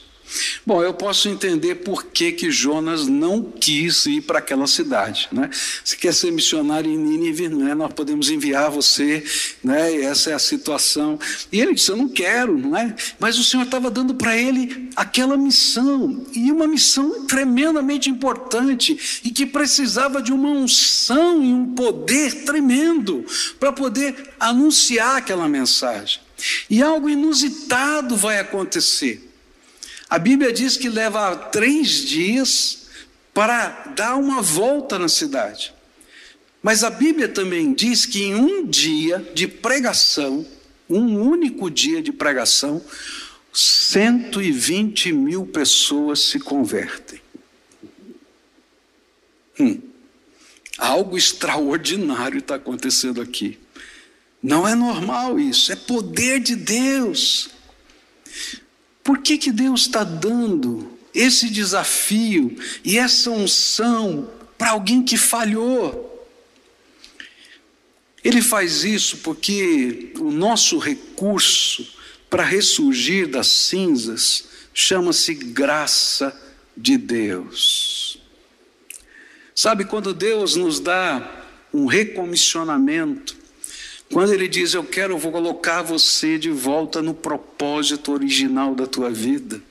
Bom, 0.71 0.85
eu 0.85 0.95
posso 0.95 1.29
entender 1.29 1.75
por 1.75 2.05
que, 2.05 2.31
que 2.31 2.49
Jonas 2.49 3.09
não 3.09 3.43
quis 3.43 4.07
ir 4.07 4.21
para 4.21 4.39
aquela 4.39 4.69
cidade. 4.69 5.27
Né? 5.33 5.51
Se 5.85 5.97
quer 5.97 6.15
ser 6.15 6.31
missionário 6.31 6.89
em 6.89 6.97
Nínive, 6.97 7.49
né, 7.49 7.75
nós 7.75 7.93
podemos 7.93 8.31
enviar 8.31 8.71
você, 8.71 9.25
né, 9.65 10.01
essa 10.01 10.31
é 10.31 10.33
a 10.33 10.39
situação. 10.39 11.19
E 11.51 11.61
ele 11.61 11.75
disse: 11.75 11.91
Eu 11.91 11.97
não 11.97 12.09
quero, 12.09 12.57
não 12.57 12.77
é? 12.77 12.95
mas 13.19 13.37
o 13.37 13.43
Senhor 13.43 13.65
estava 13.65 13.91
dando 13.91 14.15
para 14.15 14.37
ele 14.37 14.91
aquela 14.95 15.37
missão, 15.37 16.25
e 16.33 16.53
uma 16.53 16.69
missão 16.69 17.27
tremendamente 17.27 18.09
importante, 18.09 19.21
e 19.25 19.31
que 19.33 19.45
precisava 19.47 20.23
de 20.23 20.33
uma 20.33 20.51
unção 20.51 21.43
e 21.43 21.53
um 21.53 21.75
poder 21.75 22.45
tremendo 22.45 23.25
para 23.59 23.73
poder 23.73 24.35
anunciar 24.39 25.17
aquela 25.17 25.49
mensagem. 25.49 26.21
E 26.71 26.81
algo 26.81 27.09
inusitado 27.11 28.17
vai 28.17 28.39
acontecer. 28.39 29.30
A 30.11 30.19
Bíblia 30.19 30.53
diz 30.53 30.77
que 30.77 30.89
leva 30.89 31.37
três 31.37 32.05
dias 32.05 32.89
para 33.33 33.69
dar 33.95 34.17
uma 34.17 34.43
volta 34.43 34.99
na 34.99 35.09
cidade. 35.09 35.73
Mas 36.61 36.83
a 36.83 36.91
Bíblia 36.91 37.29
também 37.29 37.73
diz 37.73 38.05
que 38.07 38.25
em 38.25 38.35
um 38.35 38.67
dia 38.67 39.25
de 39.33 39.47
pregação, 39.47 40.45
um 40.89 41.17
único 41.21 41.71
dia 41.71 42.03
de 42.03 42.13
pregação, 42.13 42.85
120 43.53 45.13
mil 45.13 45.47
pessoas 45.47 46.19
se 46.19 46.41
convertem. 46.41 47.21
Hum, 49.61 49.81
algo 50.77 51.17
extraordinário 51.17 52.39
está 52.41 52.57
acontecendo 52.57 53.21
aqui. 53.21 53.61
Não 54.43 54.67
é 54.67 54.75
normal 54.75 55.39
isso, 55.39 55.71
é 55.71 55.77
poder 55.77 56.41
de 56.41 56.57
Deus. 56.57 57.51
Por 59.11 59.19
que, 59.19 59.37
que 59.37 59.51
Deus 59.51 59.81
está 59.81 60.05
dando 60.05 60.89
esse 61.13 61.51
desafio 61.51 62.57
e 62.85 62.97
essa 62.97 63.29
unção 63.29 64.31
para 64.57 64.71
alguém 64.71 65.03
que 65.03 65.17
falhou? 65.17 66.29
Ele 68.23 68.41
faz 68.41 68.85
isso 68.85 69.17
porque 69.17 70.13
o 70.17 70.31
nosso 70.31 70.79
recurso 70.79 71.93
para 72.31 72.45
ressurgir 72.45 73.27
das 73.27 73.49
cinzas 73.49 74.45
chama-se 74.73 75.35
graça 75.35 76.33
de 76.77 76.97
Deus. 76.97 78.23
Sabe, 79.53 79.87
quando 79.87 80.15
Deus 80.15 80.55
nos 80.55 80.79
dá 80.79 81.49
um 81.75 81.87
recomissionamento, 81.87 83.37
quando 84.13 84.33
ele 84.33 84.49
diz, 84.49 84.75
Eu 84.75 84.85
quero 84.85 85.17
vou 85.17 85.31
colocar 85.31 85.83
você 85.83 86.39
de 86.39 86.51
volta 86.51 87.01
no 87.01 87.15
propósito 87.15 88.13
original 88.13 88.75
da 88.75 88.87
tua 88.87 89.11
vida, 89.11 89.63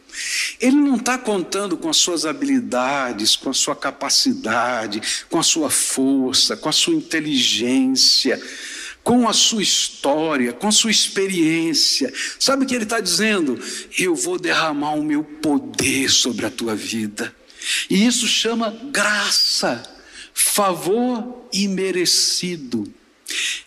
Ele 0.60 0.78
não 0.78 0.96
está 0.96 1.18
contando 1.18 1.78
com 1.78 1.90
as 1.90 1.98
suas 1.98 2.26
habilidades, 2.26 3.36
com 3.36 3.50
a 3.50 3.54
sua 3.54 3.76
capacidade, 3.76 5.02
com 5.30 5.40
a 5.40 5.44
sua 5.44 5.70
força, 5.70 6.56
com 6.56 6.70
a 6.70 6.74
sua 6.74 6.94
inteligência, 6.94 8.42
com 9.04 9.28
a 9.28 9.34
sua 9.34 9.62
história, 9.62 10.54
com 10.54 10.68
a 10.68 10.72
sua 10.72 10.92
experiência. 10.92 12.14
Sabe 12.40 12.64
o 12.64 12.68
que 12.68 12.76
ele 12.76 12.86
está 12.86 13.00
dizendo? 13.00 13.60
Eu 13.98 14.16
vou 14.16 14.40
derramar 14.40 14.94
o 14.94 15.04
meu 15.04 15.24
poder 15.24 16.10
sobre 16.10 16.46
a 16.46 16.50
tua 16.50 16.76
vida. 16.76 17.34
E 17.90 18.06
isso 18.06 18.26
chama 18.26 18.78
graça, 18.92 19.84
favor 20.34 21.46
imerecido. 21.52 22.99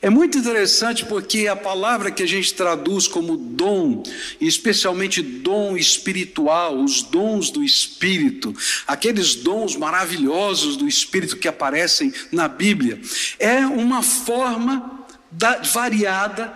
É 0.00 0.11
muito 0.11 0.37
interessante 0.37 1.04
porque 1.04 1.47
a 1.47 1.54
palavra 1.54 2.11
que 2.11 2.23
a 2.23 2.26
gente 2.26 2.52
traduz 2.54 3.07
como 3.07 3.37
dom, 3.37 4.02
especialmente 4.40 5.23
dom 5.23 5.76
espiritual, 5.76 6.76
os 6.76 7.02
dons 7.02 7.50
do 7.50 7.62
Espírito, 7.62 8.54
aqueles 8.87 9.37
dons 9.37 9.76
maravilhosos 9.76 10.76
do 10.76 10.88
Espírito 10.88 11.37
que 11.37 11.47
aparecem 11.47 12.12
na 12.33 12.49
Bíblia, 12.49 13.00
é 13.38 13.59
uma 13.66 14.02
forma 14.02 15.07
da, 15.31 15.59
variada 15.62 16.52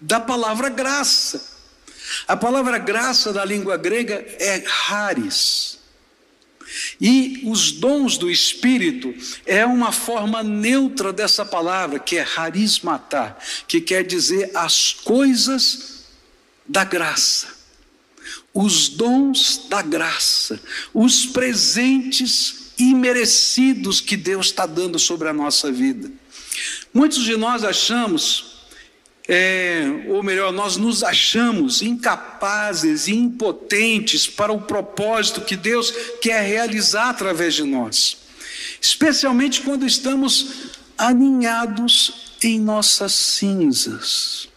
da 0.00 0.20
palavra 0.20 0.68
graça. 0.68 1.56
A 2.26 2.36
palavra 2.36 2.78
graça 2.78 3.32
na 3.32 3.44
língua 3.44 3.76
grega 3.76 4.24
é 4.38 4.64
haris. 4.66 5.75
E 7.00 7.42
os 7.44 7.72
dons 7.72 8.16
do 8.18 8.30
Espírito 8.30 9.14
é 9.44 9.64
uma 9.64 9.92
forma 9.92 10.42
neutra 10.42 11.12
dessa 11.12 11.44
palavra, 11.44 11.98
que 11.98 12.16
é 12.16 12.26
harismatá, 12.36 13.36
que 13.66 13.80
quer 13.80 14.04
dizer 14.04 14.50
as 14.54 14.92
coisas 14.92 16.04
da 16.66 16.84
graça. 16.84 17.54
Os 18.52 18.88
dons 18.88 19.66
da 19.68 19.82
graça, 19.82 20.60
os 20.92 21.26
presentes 21.26 22.72
imerecidos 22.78 24.00
que 24.00 24.16
Deus 24.16 24.46
está 24.46 24.66
dando 24.66 24.98
sobre 24.98 25.28
a 25.28 25.32
nossa 25.32 25.70
vida. 25.70 26.10
Muitos 26.92 27.22
de 27.24 27.36
nós 27.36 27.62
achamos 27.64 28.55
é, 29.28 29.82
ou 30.06 30.22
melhor, 30.22 30.52
nós 30.52 30.76
nos 30.76 31.02
achamos 31.02 31.82
incapazes 31.82 33.08
e 33.08 33.14
impotentes 33.14 34.28
para 34.28 34.52
o 34.52 34.60
propósito 34.60 35.40
que 35.40 35.56
Deus 35.56 35.92
quer 36.20 36.42
realizar 36.42 37.10
através 37.10 37.54
de 37.54 37.64
nós, 37.64 38.18
especialmente 38.80 39.62
quando 39.62 39.84
estamos 39.84 40.70
aninhados 40.96 42.36
em 42.42 42.60
nossas 42.60 43.12
cinzas. 43.14 44.48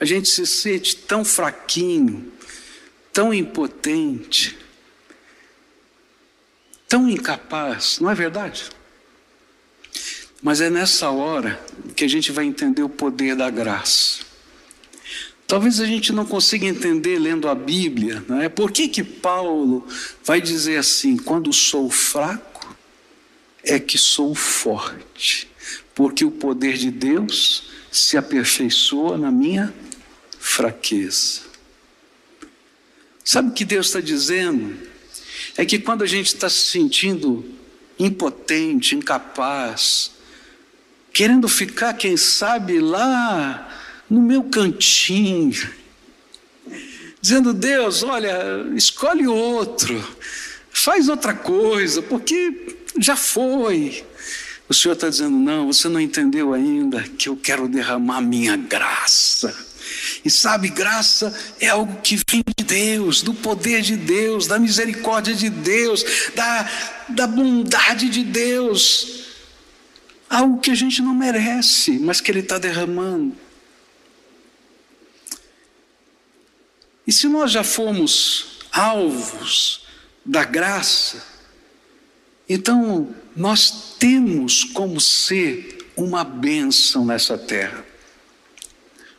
A 0.00 0.04
gente 0.06 0.28
se 0.28 0.46
sente 0.46 0.96
tão 0.96 1.24
fraquinho, 1.24 2.32
tão 3.12 3.32
impotente, 3.32 4.58
tão 6.88 7.08
incapaz, 7.08 7.98
não 8.00 8.10
é 8.10 8.14
verdade? 8.14 8.70
Mas 10.42 10.60
é 10.60 10.68
nessa 10.68 11.08
hora 11.08 11.64
que 11.94 12.04
a 12.04 12.08
gente 12.08 12.32
vai 12.32 12.44
entender 12.44 12.82
o 12.82 12.88
poder 12.88 13.36
da 13.36 13.48
graça. 13.48 14.24
Talvez 15.46 15.78
a 15.78 15.86
gente 15.86 16.12
não 16.12 16.26
consiga 16.26 16.66
entender 16.66 17.18
lendo 17.18 17.48
a 17.48 17.54
Bíblia, 17.54 18.24
não 18.26 18.40
é? 18.40 18.48
Por 18.48 18.72
que 18.72 18.88
que 18.88 19.04
Paulo 19.04 19.86
vai 20.24 20.40
dizer 20.40 20.78
assim: 20.78 21.16
quando 21.16 21.52
sou 21.52 21.88
fraco, 21.90 22.74
é 23.62 23.78
que 23.78 23.96
sou 23.96 24.34
forte, 24.34 25.48
porque 25.94 26.24
o 26.24 26.30
poder 26.30 26.76
de 26.76 26.90
Deus 26.90 27.70
se 27.92 28.16
aperfeiçoa 28.16 29.16
na 29.16 29.30
minha 29.30 29.72
fraqueza. 30.40 31.42
Sabe 33.24 33.50
o 33.50 33.52
que 33.52 33.64
Deus 33.64 33.86
está 33.86 34.00
dizendo? 34.00 34.76
É 35.56 35.64
que 35.64 35.78
quando 35.78 36.02
a 36.02 36.06
gente 36.06 36.26
está 36.26 36.48
se 36.48 36.64
sentindo 36.64 37.44
impotente, 37.98 38.96
incapaz, 38.96 40.10
querendo 41.12 41.48
ficar, 41.48 41.92
quem 41.94 42.16
sabe, 42.16 42.80
lá 42.80 43.68
no 44.08 44.20
meu 44.20 44.44
cantinho, 44.44 45.70
dizendo: 47.20 47.52
Deus, 47.52 48.02
olha, 48.02 48.66
escolhe 48.74 49.26
outro, 49.26 50.02
faz 50.70 51.08
outra 51.08 51.34
coisa, 51.34 52.02
porque 52.02 52.76
já 52.98 53.16
foi. 53.16 54.04
O 54.68 54.74
Senhor 54.74 54.94
está 54.94 55.08
dizendo: 55.08 55.36
não, 55.36 55.72
você 55.72 55.88
não 55.88 56.00
entendeu 56.00 56.54
ainda 56.54 57.02
que 57.02 57.28
eu 57.28 57.36
quero 57.36 57.68
derramar 57.68 58.20
minha 58.20 58.56
graça. 58.56 59.72
E 60.24 60.30
sabe, 60.30 60.68
graça 60.68 61.36
é 61.60 61.68
algo 61.68 62.00
que 62.00 62.16
vem 62.30 62.42
de 62.56 62.64
Deus, 62.64 63.22
do 63.22 63.34
poder 63.34 63.82
de 63.82 63.96
Deus, 63.96 64.46
da 64.46 64.58
misericórdia 64.58 65.34
de 65.34 65.50
Deus, 65.50 66.04
da, 66.34 66.70
da 67.08 67.26
bondade 67.26 68.08
de 68.08 68.22
Deus 68.24 69.21
algo 70.32 70.60
que 70.60 70.70
a 70.70 70.74
gente 70.74 71.02
não 71.02 71.14
merece, 71.14 71.98
mas 71.98 72.18
que 72.18 72.30
Ele 72.30 72.40
está 72.40 72.58
derramando. 72.58 73.36
E 77.06 77.12
se 77.12 77.28
nós 77.28 77.52
já 77.52 77.62
fomos 77.62 78.60
alvos 78.72 79.84
da 80.24 80.42
graça, 80.42 81.22
então 82.48 83.14
nós 83.36 83.94
temos 83.98 84.64
como 84.64 84.98
ser 85.00 85.86
uma 85.94 86.24
bênção 86.24 87.04
nessa 87.04 87.36
terra. 87.36 87.84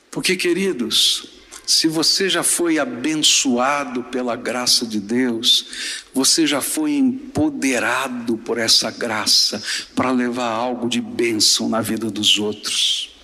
Porque, 0.09 0.35
queridos, 0.35 1.42
se 1.65 1.87
você 1.87 2.29
já 2.29 2.43
foi 2.43 2.77
abençoado 2.77 4.03
pela 4.03 4.35
graça 4.35 4.85
de 4.85 4.99
Deus, 4.99 5.65
você 6.13 6.45
já 6.45 6.61
foi 6.61 6.91
empoderado 6.93 8.37
por 8.37 8.57
essa 8.57 8.91
graça 8.91 9.61
para 9.95 10.11
levar 10.11 10.49
algo 10.49 10.89
de 10.89 10.99
bênção 10.99 11.69
na 11.69 11.79
vida 11.79 12.09
dos 12.09 12.37
outros. 12.37 13.15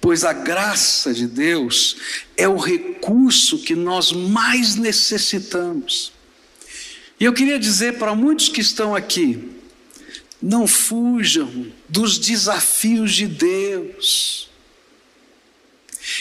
Pois 0.00 0.24
a 0.24 0.32
graça 0.32 1.12
de 1.12 1.26
Deus 1.26 1.96
é 2.36 2.48
o 2.48 2.56
recurso 2.56 3.58
que 3.58 3.74
nós 3.74 4.12
mais 4.12 4.76
necessitamos. 4.76 6.12
E 7.18 7.24
eu 7.24 7.32
queria 7.32 7.58
dizer 7.58 7.98
para 7.98 8.14
muitos 8.14 8.48
que 8.48 8.60
estão 8.60 8.94
aqui: 8.94 9.56
não 10.40 10.66
fujam 10.66 11.66
dos 11.88 12.18
desafios 12.18 13.14
de 13.14 13.26
Deus. 13.26 14.48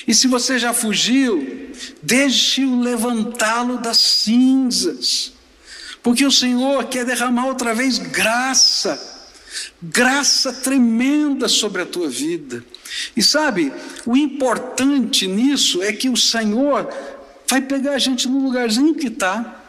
E 0.08 0.14
se 0.14 0.28
você 0.28 0.60
já 0.60 0.74
fugiu, 0.74 1.72
deixe-o 2.02 2.80
levantá-lo 2.80 3.78
das 3.78 3.98
cinzas, 3.98 5.34
porque 6.04 6.26
o 6.26 6.32
Senhor 6.32 6.86
quer 6.86 7.06
derramar 7.06 7.48
outra 7.48 7.74
vez 7.74 7.98
graça, 7.98 9.00
graça 9.82 10.54
tremenda 10.54 11.48
sobre 11.48 11.82
a 11.82 11.86
tua 11.86 12.08
vida. 12.08 12.64
E 13.18 13.24
sabe, 13.24 13.74
o 14.06 14.16
importante 14.16 15.26
nisso 15.26 15.82
é 15.82 15.92
que 15.92 16.08
o 16.08 16.16
Senhor 16.16 16.88
vai 17.50 17.62
pegar 17.62 17.94
a 17.94 18.00
gente 18.00 18.28
no 18.28 18.44
lugarzinho 18.44 18.94
que 18.94 19.08
está. 19.08 19.64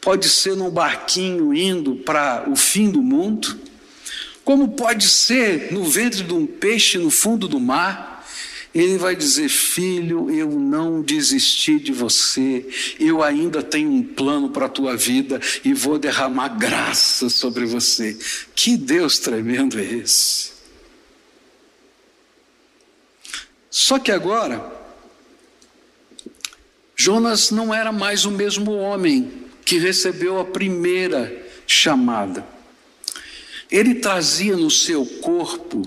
Pode 0.00 0.28
ser 0.28 0.56
num 0.56 0.70
barquinho 0.70 1.54
indo 1.54 1.96
para 1.96 2.48
o 2.48 2.56
fim 2.56 2.90
do 2.90 3.00
mundo, 3.00 3.58
como 4.44 4.70
pode 4.70 5.08
ser 5.08 5.72
no 5.72 5.84
ventre 5.84 6.24
de 6.24 6.32
um 6.32 6.46
peixe 6.46 6.98
no 6.98 7.10
fundo 7.10 7.46
do 7.46 7.60
mar 7.60 8.07
ele 8.80 8.98
vai 8.98 9.16
dizer: 9.16 9.48
Filho, 9.48 10.30
eu 10.30 10.50
não 10.50 11.02
desisti 11.02 11.78
de 11.78 11.92
você, 11.92 12.66
eu 13.00 13.22
ainda 13.22 13.62
tenho 13.62 13.90
um 13.90 14.02
plano 14.02 14.50
para 14.50 14.66
a 14.66 14.68
tua 14.68 14.96
vida 14.96 15.40
e 15.64 15.72
vou 15.72 15.98
derramar 15.98 16.48
graça 16.50 17.28
sobre 17.28 17.64
você. 17.66 18.16
Que 18.54 18.76
Deus 18.76 19.18
tremendo 19.18 19.78
é 19.78 19.84
esse? 19.84 20.52
Só 23.70 23.98
que 23.98 24.10
agora, 24.10 24.72
Jonas 26.96 27.50
não 27.50 27.72
era 27.72 27.92
mais 27.92 28.24
o 28.24 28.30
mesmo 28.30 28.72
homem 28.72 29.44
que 29.64 29.78
recebeu 29.78 30.38
a 30.40 30.44
primeira 30.44 31.46
chamada. 31.66 32.46
Ele 33.70 33.96
trazia 33.96 34.56
no 34.56 34.70
seu 34.70 35.04
corpo 35.04 35.82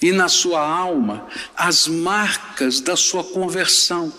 e 0.00 0.12
na 0.12 0.28
sua 0.28 0.60
alma 0.66 1.26
as 1.56 1.86
marcas 1.86 2.80
da 2.80 2.96
sua 2.96 3.24
conversão, 3.24 4.12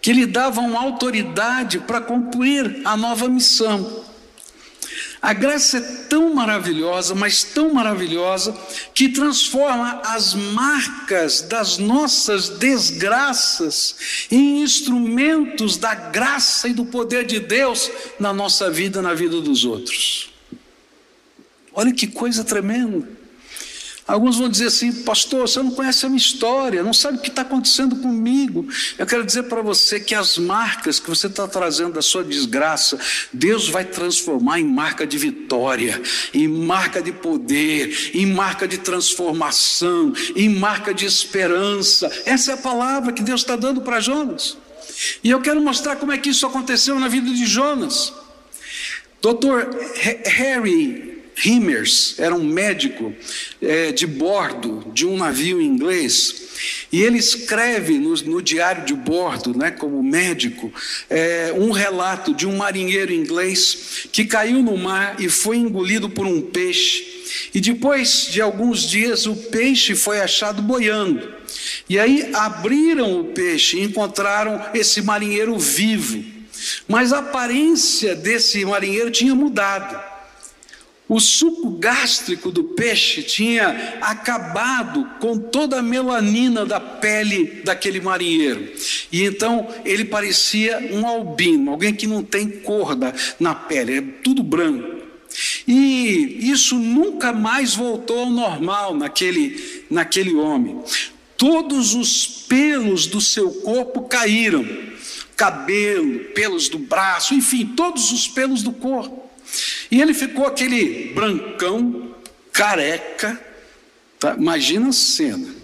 que 0.00 0.12
lhe 0.12 0.26
davam 0.26 0.78
autoridade 0.78 1.78
para 1.78 2.00
cumprir 2.00 2.82
a 2.84 2.96
nova 2.96 3.28
missão. 3.28 4.04
A 5.22 5.34
graça 5.34 5.76
é 5.76 5.80
tão 6.08 6.32
maravilhosa, 6.32 7.14
mas 7.14 7.44
tão 7.44 7.74
maravilhosa, 7.74 8.56
que 8.94 9.10
transforma 9.10 10.00
as 10.02 10.32
marcas 10.32 11.42
das 11.42 11.76
nossas 11.76 12.48
desgraças 12.48 14.26
em 14.30 14.62
instrumentos 14.62 15.76
da 15.76 15.94
graça 15.94 16.68
e 16.68 16.72
do 16.72 16.86
poder 16.86 17.26
de 17.26 17.38
Deus 17.38 17.90
na 18.18 18.32
nossa 18.32 18.70
vida, 18.70 19.02
na 19.02 19.12
vida 19.12 19.42
dos 19.42 19.64
outros. 19.64 20.30
Olha 21.74 21.92
que 21.92 22.06
coisa 22.06 22.42
tremenda. 22.42 23.19
Alguns 24.10 24.38
vão 24.38 24.48
dizer 24.48 24.66
assim, 24.66 24.92
pastor, 24.92 25.42
você 25.48 25.62
não 25.62 25.70
conhece 25.70 26.04
a 26.04 26.08
minha 26.08 26.18
história, 26.18 26.82
não 26.82 26.92
sabe 26.92 27.18
o 27.18 27.20
que 27.20 27.28
está 27.28 27.42
acontecendo 27.42 27.94
comigo. 27.94 28.66
Eu 28.98 29.06
quero 29.06 29.24
dizer 29.24 29.44
para 29.44 29.62
você 29.62 30.00
que 30.00 30.16
as 30.16 30.36
marcas 30.36 30.98
que 30.98 31.08
você 31.08 31.28
está 31.28 31.46
trazendo 31.46 31.92
da 31.92 32.02
sua 32.02 32.24
desgraça, 32.24 32.98
Deus 33.32 33.68
vai 33.68 33.84
transformar 33.84 34.58
em 34.58 34.64
marca 34.64 35.06
de 35.06 35.16
vitória, 35.16 36.02
em 36.34 36.48
marca 36.48 37.00
de 37.00 37.12
poder, 37.12 38.10
em 38.12 38.26
marca 38.26 38.66
de 38.66 38.78
transformação, 38.78 40.12
em 40.34 40.48
marca 40.48 40.92
de 40.92 41.06
esperança. 41.06 42.10
Essa 42.26 42.50
é 42.50 42.54
a 42.54 42.58
palavra 42.58 43.12
que 43.12 43.22
Deus 43.22 43.42
está 43.42 43.54
dando 43.54 43.80
para 43.80 44.00
Jonas. 44.00 44.58
E 45.22 45.30
eu 45.30 45.40
quero 45.40 45.60
mostrar 45.60 45.96
como 45.96 46.10
é 46.10 46.18
que 46.18 46.30
isso 46.30 46.44
aconteceu 46.44 46.98
na 46.98 47.06
vida 47.06 47.30
de 47.30 47.46
Jonas. 47.46 48.12
Doutor 49.22 49.70
Harry 50.24 51.09
Himmers 51.44 52.14
era 52.18 52.34
um 52.34 52.44
médico 52.44 53.14
é, 53.60 53.92
de 53.92 54.06
bordo 54.06 54.84
de 54.92 55.06
um 55.06 55.16
navio 55.16 55.60
inglês. 55.60 56.48
E 56.92 57.02
ele 57.02 57.18
escreve 57.18 57.98
no, 57.98 58.14
no 58.14 58.42
diário 58.42 58.84
de 58.84 58.94
bordo, 58.94 59.56
né, 59.56 59.70
como 59.70 60.02
médico, 60.02 60.72
é, 61.08 61.54
um 61.56 61.70
relato 61.70 62.34
de 62.34 62.46
um 62.46 62.56
marinheiro 62.56 63.12
inglês 63.12 64.08
que 64.12 64.24
caiu 64.24 64.62
no 64.62 64.76
mar 64.76 65.16
e 65.20 65.28
foi 65.28 65.56
engolido 65.56 66.10
por 66.10 66.26
um 66.26 66.42
peixe. 66.42 67.20
E 67.54 67.60
depois 67.60 68.28
de 68.30 68.40
alguns 68.40 68.82
dias, 68.88 69.26
o 69.26 69.34
peixe 69.34 69.94
foi 69.94 70.20
achado 70.20 70.60
boiando. 70.60 71.32
E 71.88 71.98
aí 71.98 72.30
abriram 72.34 73.20
o 73.20 73.24
peixe 73.24 73.78
e 73.78 73.84
encontraram 73.84 74.62
esse 74.74 75.00
marinheiro 75.02 75.58
vivo. 75.58 76.22
Mas 76.86 77.12
a 77.12 77.20
aparência 77.20 78.14
desse 78.14 78.64
marinheiro 78.64 79.10
tinha 79.10 79.34
mudado. 79.34 80.09
O 81.10 81.18
suco 81.18 81.70
gástrico 81.70 82.52
do 82.52 82.62
peixe 82.62 83.24
tinha 83.24 83.98
acabado 84.00 85.04
com 85.18 85.36
toda 85.36 85.80
a 85.80 85.82
melanina 85.82 86.64
da 86.64 86.78
pele 86.78 87.62
daquele 87.64 88.00
marinheiro. 88.00 88.72
E 89.10 89.24
então 89.24 89.66
ele 89.84 90.04
parecia 90.04 90.88
um 90.92 91.04
albino, 91.04 91.72
alguém 91.72 91.92
que 91.92 92.06
não 92.06 92.22
tem 92.22 92.48
cor 92.48 92.96
na 93.40 93.56
pele, 93.56 93.98
é 93.98 94.00
tudo 94.22 94.40
branco. 94.40 95.00
E 95.66 96.48
isso 96.48 96.76
nunca 96.76 97.32
mais 97.32 97.74
voltou 97.74 98.20
ao 98.20 98.30
normal 98.30 98.94
naquele, 98.94 99.84
naquele 99.90 100.36
homem. 100.36 100.80
Todos 101.36 101.92
os 101.92 102.24
pelos 102.46 103.08
do 103.08 103.20
seu 103.20 103.50
corpo 103.50 104.02
caíram 104.02 104.64
cabelo, 105.36 106.20
pelos 106.34 106.68
do 106.68 106.78
braço, 106.78 107.34
enfim, 107.34 107.66
todos 107.74 108.12
os 108.12 108.28
pelos 108.28 108.62
do 108.62 108.70
corpo. 108.70 109.19
E 109.90 110.00
ele 110.00 110.14
ficou 110.14 110.46
aquele 110.46 111.12
brancão, 111.14 112.14
careca. 112.52 113.40
Tá? 114.18 114.34
Imagina 114.38 114.90
a 114.90 114.92
cena. 114.92 115.54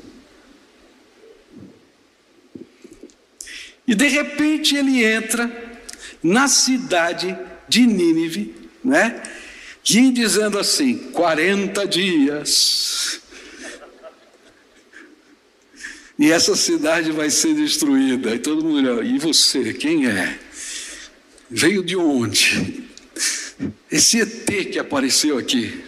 E 3.87 3.95
de 3.95 4.09
repente 4.09 4.75
ele 4.75 5.05
entra 5.05 5.51
na 6.23 6.49
cidade 6.49 7.39
de 7.69 7.87
Nínive, 7.87 8.55
né? 8.85 9.23
E 9.89 10.11
dizendo 10.11 10.59
assim: 10.59 10.97
40 11.13 11.87
dias. 11.87 13.21
E 16.19 16.33
essa 16.33 16.57
cidade 16.57 17.13
vai 17.13 17.31
ser 17.31 17.55
destruída. 17.55 18.35
E 18.35 18.39
todo 18.39 18.65
mundo 18.65 18.91
olha, 18.91 19.07
e 19.07 19.19
você, 19.19 19.75
quem 19.75 20.07
é? 20.07 20.39
Veio 21.49 21.85
de 21.85 21.95
onde? 21.95 22.86
Esse 23.97 24.21
ET 24.21 24.71
que 24.71 24.79
apareceu 24.79 25.39
aqui. 25.39 25.83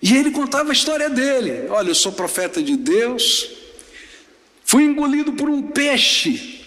E 0.00 0.16
ele 0.16 0.30
contava 0.30 0.70
a 0.70 0.72
história 0.72 1.10
dele. 1.10 1.68
Olha, 1.68 1.90
eu 1.90 1.94
sou 1.94 2.10
profeta 2.10 2.62
de 2.62 2.74
Deus, 2.74 3.50
fui 4.64 4.84
engolido 4.84 5.34
por 5.34 5.50
um 5.50 5.60
peixe. 5.60 6.64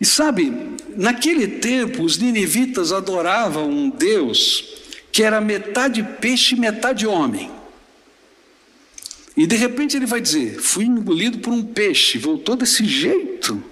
E 0.00 0.04
sabe, 0.04 0.52
naquele 0.96 1.46
tempo 1.46 2.02
os 2.02 2.18
ninivitas 2.18 2.90
adoravam 2.90 3.70
um 3.70 3.88
Deus 3.88 4.64
que 5.12 5.22
era 5.22 5.40
metade 5.40 6.02
peixe 6.20 6.56
e 6.56 6.58
metade 6.58 7.06
homem. 7.06 7.48
E 9.36 9.46
de 9.46 9.54
repente 9.54 9.96
ele 9.96 10.06
vai 10.06 10.20
dizer: 10.20 10.58
fui 10.58 10.84
engolido 10.84 11.38
por 11.38 11.52
um 11.52 11.62
peixe, 11.62 12.18
voltou 12.18 12.56
desse 12.56 12.84
jeito. 12.84 13.69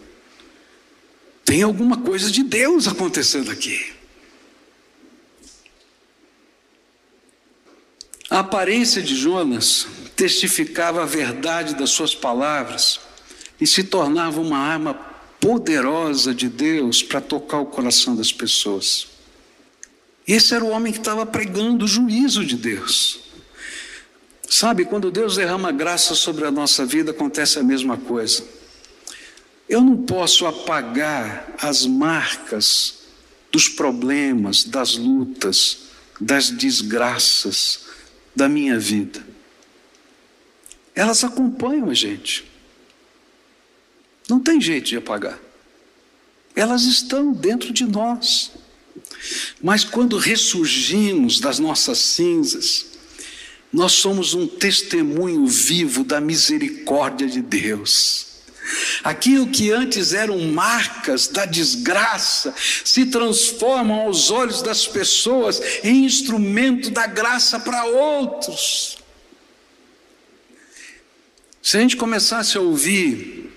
Tem 1.49 1.63
alguma 1.63 1.97
coisa 1.97 2.31
de 2.31 2.43
Deus 2.43 2.87
acontecendo 2.87 3.51
aqui. 3.51 3.91
A 8.29 8.41
aparência 8.41 9.01
de 9.01 9.17
Jonas 9.17 9.87
testificava 10.15 11.03
a 11.03 11.07
verdade 11.07 11.75
das 11.75 11.89
suas 11.89 12.15
palavras 12.15 13.01
e 13.59 13.67
se 13.67 13.83
tornava 13.83 14.43
uma 14.43 14.59
arma 14.59 14.93
poderosa 15.41 16.35
de 16.35 16.51
Deus 16.51 17.03
para 17.03 17.19
tocar 17.19 17.61
o 17.61 17.65
coração 17.65 18.15
das 18.15 18.31
pessoas. 18.31 19.09
Esse 20.27 20.55
era 20.55 20.63
o 20.63 20.69
homem 20.69 20.93
que 20.93 20.99
estava 20.99 21.25
pregando 21.25 21.87
o 21.87 21.89
juízo 21.89 22.45
de 22.45 22.57
Deus. 22.57 23.21
Sabe, 24.51 24.85
quando 24.85 25.11
Deus 25.11 25.37
derrama 25.37 25.73
graça 25.73 26.15
sobre 26.15 26.45
a 26.45 26.51
nossa 26.51 26.85
vida, 26.85 27.13
acontece 27.13 27.59
a 27.59 27.63
mesma 27.63 27.97
coisa. 27.97 28.58
Eu 29.69 29.83
não 29.83 29.97
posso 29.99 30.47
apagar 30.47 31.55
as 31.61 31.85
marcas 31.85 33.01
dos 33.53 33.69
problemas, 33.69 34.65
das 34.65 34.97
lutas, 34.97 35.89
das 36.21 36.51
desgraças 36.51 37.81
da 38.35 38.49
minha 38.49 38.79
vida. 38.79 39.25
Elas 40.95 41.23
acompanham 41.23 41.91
a 41.91 41.95
gente. 41.95 42.45
Não 44.29 44.41
tem 44.41 44.61
jeito 44.61 44.87
de 44.87 44.97
apagar. 44.97 45.39
Elas 46.55 46.83
estão 46.83 47.33
dentro 47.33 47.73
de 47.73 47.85
nós. 47.85 48.53
Mas 49.63 49.85
quando 49.85 50.19
ressurgimos 50.19 51.41
das 51.41 51.59
nossas 51.59 51.99
cinzas, 51.99 52.87
nós 53.73 53.93
somos 53.93 54.35
um 54.35 54.47
testemunho 54.47 55.47
vivo 55.47 56.03
da 56.03 56.21
misericórdia 56.21 57.27
de 57.29 57.43
Deus. 57.43 58.38
Aquilo 59.03 59.49
que 59.49 59.71
antes 59.71 60.13
eram 60.13 60.39
marcas 60.39 61.29
da 61.29 61.45
desgraça 61.45 62.55
se 62.85 63.07
transformam 63.07 64.01
aos 64.01 64.31
olhos 64.31 64.63
das 64.63 64.87
pessoas 64.87 65.61
em 65.83 66.05
instrumento 66.05 66.91
da 66.91 67.07
graça 67.07 67.59
para 67.59 67.85
outros. 67.85 68.99
Se 71.63 71.77
a 71.77 71.81
gente 71.81 71.97
começasse 71.97 72.57
a 72.57 72.61
ouvir 72.61 73.53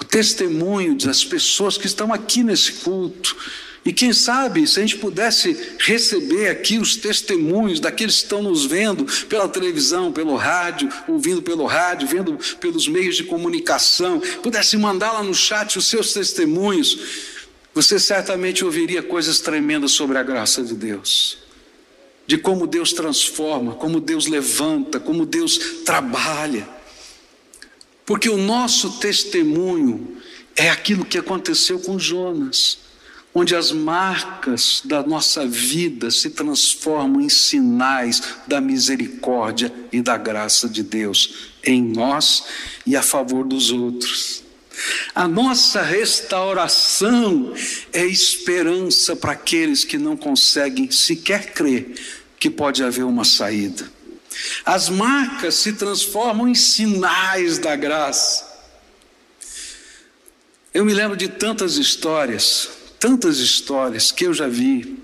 o 0.00 0.04
testemunho 0.04 0.96
das 0.96 1.24
pessoas 1.24 1.76
que 1.76 1.86
estão 1.86 2.12
aqui 2.12 2.42
nesse 2.42 2.72
culto, 2.72 3.36
e 3.84 3.92
quem 3.92 4.12
sabe, 4.12 4.66
se 4.66 4.78
a 4.78 4.82
gente 4.82 4.98
pudesse 4.98 5.56
receber 5.78 6.48
aqui 6.48 6.78
os 6.78 6.96
testemunhos 6.96 7.80
daqueles 7.80 8.16
que 8.16 8.22
estão 8.24 8.42
nos 8.42 8.66
vendo 8.66 9.06
pela 9.26 9.48
televisão, 9.48 10.12
pelo 10.12 10.36
rádio, 10.36 10.90
ouvindo 11.08 11.40
pelo 11.40 11.64
rádio, 11.64 12.06
vendo 12.06 12.38
pelos 12.58 12.86
meios 12.86 13.16
de 13.16 13.24
comunicação, 13.24 14.20
pudesse 14.42 14.76
mandar 14.76 15.12
lá 15.12 15.22
no 15.22 15.34
chat 15.34 15.78
os 15.78 15.86
seus 15.86 16.12
testemunhos, 16.12 16.98
você 17.74 17.98
certamente 17.98 18.64
ouviria 18.64 19.02
coisas 19.02 19.40
tremendas 19.40 19.92
sobre 19.92 20.18
a 20.18 20.22
graça 20.22 20.62
de 20.62 20.74
Deus. 20.74 21.38
De 22.26 22.36
como 22.36 22.66
Deus 22.66 22.92
transforma, 22.92 23.74
como 23.74 23.98
Deus 23.98 24.26
levanta, 24.26 25.00
como 25.00 25.24
Deus 25.24 25.58
trabalha. 25.86 26.68
Porque 28.04 28.28
o 28.28 28.36
nosso 28.36 28.98
testemunho 28.98 30.18
é 30.54 30.68
aquilo 30.68 31.04
que 31.04 31.16
aconteceu 31.16 31.78
com 31.78 31.98
Jonas 31.98 32.89
onde 33.34 33.54
as 33.54 33.70
marcas 33.70 34.82
da 34.84 35.02
nossa 35.02 35.46
vida 35.46 36.10
se 36.10 36.30
transformam 36.30 37.20
em 37.20 37.28
sinais 37.28 38.22
da 38.46 38.60
misericórdia 38.60 39.72
e 39.92 40.02
da 40.02 40.16
graça 40.16 40.68
de 40.68 40.82
Deus 40.82 41.50
em 41.62 41.80
nós 41.82 42.44
e 42.84 42.96
a 42.96 43.02
favor 43.02 43.46
dos 43.46 43.70
outros. 43.70 44.42
A 45.14 45.28
nossa 45.28 45.82
restauração 45.82 47.52
é 47.92 48.04
esperança 48.04 49.14
para 49.14 49.32
aqueles 49.32 49.84
que 49.84 49.98
não 49.98 50.16
conseguem 50.16 50.90
sequer 50.90 51.52
crer 51.52 51.94
que 52.38 52.48
pode 52.48 52.82
haver 52.82 53.04
uma 53.04 53.24
saída. 53.24 53.90
As 54.64 54.88
marcas 54.88 55.56
se 55.56 55.74
transformam 55.74 56.48
em 56.48 56.54
sinais 56.54 57.58
da 57.58 57.76
graça. 57.76 58.48
Eu 60.72 60.84
me 60.84 60.94
lembro 60.94 61.16
de 61.16 61.28
tantas 61.28 61.76
histórias 61.76 62.79
tantas 63.00 63.38
histórias 63.38 64.12
que 64.12 64.26
eu 64.26 64.32
já 64.32 64.46
vi. 64.46 64.96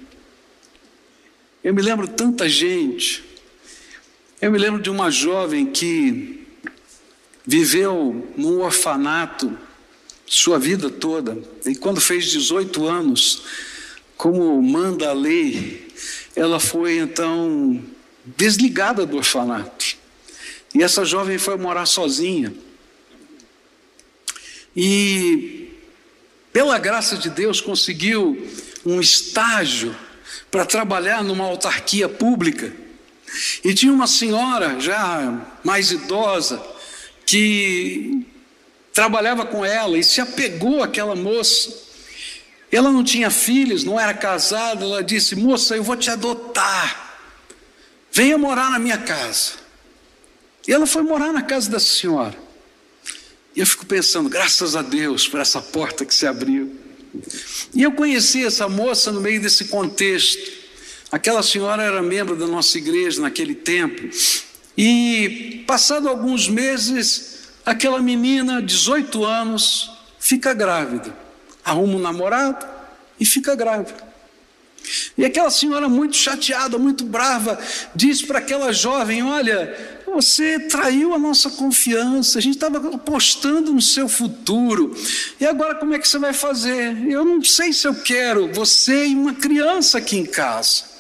Eu 1.65 1.75
me 1.75 1.83
lembro 1.83 2.07
tanta 2.07 2.49
gente. 2.49 3.25
Eu 4.41 4.53
me 4.53 4.59
lembro 4.59 4.81
de 4.81 4.91
uma 4.91 5.11
jovem 5.11 5.67
que 5.67 6.47
viveu 7.45 8.33
num 8.37 8.61
orfanato 8.61 9.59
sua 10.27 10.59
vida 10.59 10.91
toda, 10.91 11.39
e 11.65 11.77
quando 11.77 12.01
fez 12.01 12.27
18 12.27 12.85
anos, 12.85 13.43
como 14.17 14.61
manda 14.61 15.09
a 15.09 15.13
lei, 15.13 15.89
ela 16.35 16.59
foi 16.59 16.99
então 16.99 17.81
desligada 18.25 19.07
do 19.07 19.19
orfanato. 19.19 19.97
E 20.75 20.83
essa 20.83 21.05
jovem 21.05 21.39
foi 21.39 21.57
morar 21.57 21.87
sozinha. 21.87 22.53
E, 24.77 25.66
pela 26.57 26.79
graça 26.79 27.19
de 27.19 27.29
Deus, 27.29 27.61
conseguiu 27.61 28.49
um 28.83 28.99
estágio 28.99 29.95
para 30.51 30.65
trabalhar 30.65 31.23
numa 31.23 31.45
autarquia 31.45 32.09
pública. 32.09 32.73
E 33.63 33.75
tinha 33.75 33.93
uma 33.93 34.07
senhora 34.07 34.81
já 34.81 35.39
mais 35.63 35.91
idosa 35.91 36.59
que 37.27 38.27
trabalhava 38.91 39.45
com 39.45 39.67
ela 39.67 39.99
e 39.99 40.03
se 40.03 40.19
apegou 40.19 40.83
àquela 40.83 41.15
moça. 41.15 41.71
Ela 42.73 42.91
não 42.91 43.05
tinha 43.05 43.31
filhos, 43.31 43.85
não 43.85 44.01
era 44.01 44.15
casada. 44.15 44.83
Ela 44.83 45.05
disse: 45.05 45.37
Moça, 45.37 45.77
eu 45.77 45.83
vou 45.83 45.95
te 45.95 46.11
adotar. 46.11 47.19
Venha 48.11 48.39
morar 48.39 48.71
na 48.71 48.79
minha 48.79 48.97
casa. 48.97 49.53
E 50.67 50.73
ela 50.73 50.87
foi 50.87 51.03
morar 51.03 51.35
na 51.35 51.43
casa 51.43 51.71
dessa 51.71 51.95
senhora. 51.95 52.46
E 53.57 53.61
eu 53.61 53.67
fico 53.67 53.87
pensando, 53.87 54.29
graças 54.29 54.77
a 54.77 54.83
Deus 54.83 55.27
por 55.27 55.41
essa 55.41 55.61
porta 55.63 56.05
que 56.05 56.15
se 56.15 56.27
abriu. 56.27 56.77
E 57.75 57.83
eu 57.83 57.93
conheci 57.93 58.45
essa 58.45 58.69
moça 58.69 59.11
no 59.11 59.21
meio 59.21 59.41
desse 59.41 59.65
contexto. 59.65 60.53
Aquela 61.11 61.43
senhora 61.43 61.83
era 61.83 62.03
membro 62.03 62.37
da 62.37 62.47
nossa 62.47 62.77
igreja 62.77 63.23
naquele 63.23 63.55
tempo. 63.55 64.09
E, 64.77 65.65
passado 65.67 66.09
alguns 66.09 66.49
meses, 66.49 67.39
aquela 67.65 68.01
menina, 68.03 68.61
18 68.61 69.25
anos, 69.25 69.91
fica 70.19 70.53
grávida 70.53 71.27
arruma 71.67 71.97
um 71.97 71.99
namorado 71.99 72.65
e 73.19 73.27
fica 73.27 73.57
grávida. 73.57 74.07
E 75.19 75.25
aquela 75.25 75.51
senhora, 75.51 75.89
muito 75.89 76.17
chateada, 76.17 76.79
muito 76.79 77.05
brava, 77.05 77.59
diz 77.93 78.23
para 78.23 78.39
aquela 78.39 78.73
jovem: 78.73 79.25
Olha, 79.25 79.96
você 80.07 80.61
traiu 80.61 81.15
a 81.15 81.19
nossa 81.19 81.51
confiança, 81.51 82.39
a 82.39 82.43
gente 82.43 82.55
estava 82.55 82.95
apostando 82.95 83.73
no 83.73 83.83
seu 83.83 84.09
futuro, 84.09 84.95
e 85.41 85.45
agora 85.45 85.75
como 85.75 85.95
é 85.95 85.99
que 85.99 86.09
você 86.09 86.19
vai 86.19 86.33
fazer? 86.33 87.11
Eu 87.11 87.25
não 87.25 87.43
sei 87.43 87.73
se 87.73 87.87
eu 87.87 87.95
quero 87.95 88.53
você 88.53 89.07
e 89.07 89.15
uma 89.15 89.35
criança 89.35 89.99
aqui 89.99 90.17
em 90.17 90.27
casa. 90.27 90.97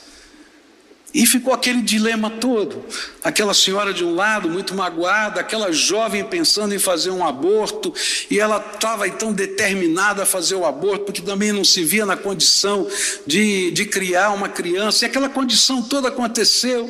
E 1.15 1.25
ficou 1.25 1.55
aquele 1.55 1.81
dilema 1.81 2.29
todo. 2.29 2.85
Aquela 3.25 3.55
senhora 3.55 3.95
de 3.95 4.05
um 4.05 4.15
lado, 4.15 4.51
muito 4.51 4.75
magoada, 4.75 5.41
aquela 5.41 5.73
jovem 5.73 6.23
pensando 6.23 6.75
em 6.75 6.79
fazer 6.79 7.11
um 7.11 7.27
aborto, 7.27 7.95
e 8.31 8.39
ela 8.39 8.59
estava 8.75 9.09
então 9.09 9.33
determinada 9.33 10.25
a 10.25 10.27
fazer 10.27 10.57
o 10.57 10.67
aborto, 10.67 11.07
porque 11.07 11.23
também 11.23 11.53
não 11.53 11.65
se 11.65 11.83
via 11.85 12.05
na 12.05 12.19
condição 12.19 12.87
de, 13.27 13.71
de 13.71 13.87
criar 13.87 14.33
uma 14.33 14.51
criança, 14.51 15.05
e 15.05 15.09
aquela 15.09 15.31
condição 15.31 15.81
toda 15.81 16.09
aconteceu. 16.09 16.87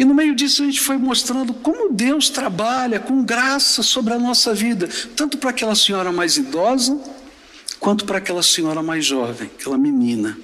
E 0.00 0.04
no 0.06 0.14
meio 0.14 0.34
disso 0.34 0.62
a 0.62 0.64
gente 0.64 0.80
foi 0.80 0.96
mostrando 0.96 1.52
como 1.52 1.92
Deus 1.92 2.30
trabalha 2.30 2.98
com 2.98 3.22
graça 3.22 3.82
sobre 3.82 4.14
a 4.14 4.18
nossa 4.18 4.54
vida, 4.54 4.88
tanto 5.14 5.36
para 5.36 5.50
aquela 5.50 5.74
senhora 5.74 6.10
mais 6.10 6.38
idosa, 6.38 6.98
quanto 7.78 8.06
para 8.06 8.16
aquela 8.16 8.42
senhora 8.42 8.82
mais 8.82 9.04
jovem, 9.04 9.50
aquela 9.54 9.76
menina. 9.76 10.38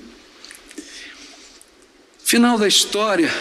Final 2.22 2.58
da 2.58 2.68
história 2.68 3.32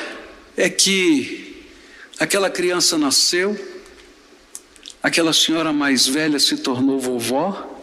é 0.55 0.69
que 0.69 1.65
aquela 2.17 2.49
criança 2.49 2.97
nasceu, 2.97 3.53
aquela 5.03 5.33
senhora 5.33 5.73
mais 5.73 6.07
velha 6.07 6.39
se 6.39 6.55
tornou 6.55 6.97
vovó, 6.97 7.77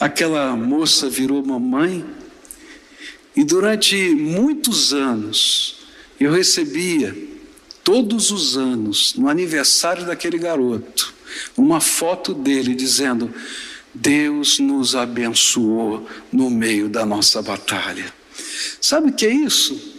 aquela 0.00 0.56
moça 0.56 1.08
virou 1.08 1.40
mamãe, 1.46 2.04
e 3.36 3.44
durante 3.44 3.96
muitos 4.10 4.92
anos 4.92 5.85
eu 6.18 6.32
recebia, 6.32 7.16
todos 7.84 8.30
os 8.30 8.56
anos, 8.56 9.14
no 9.14 9.28
aniversário 9.28 10.06
daquele 10.06 10.38
garoto, 10.38 11.14
uma 11.56 11.80
foto 11.80 12.34
dele 12.34 12.74
dizendo: 12.74 13.32
Deus 13.94 14.58
nos 14.58 14.94
abençoou 14.94 16.06
no 16.32 16.50
meio 16.50 16.88
da 16.88 17.06
nossa 17.06 17.40
batalha. 17.42 18.12
Sabe 18.80 19.10
o 19.10 19.12
que 19.12 19.26
é 19.26 19.32
isso? 19.32 19.95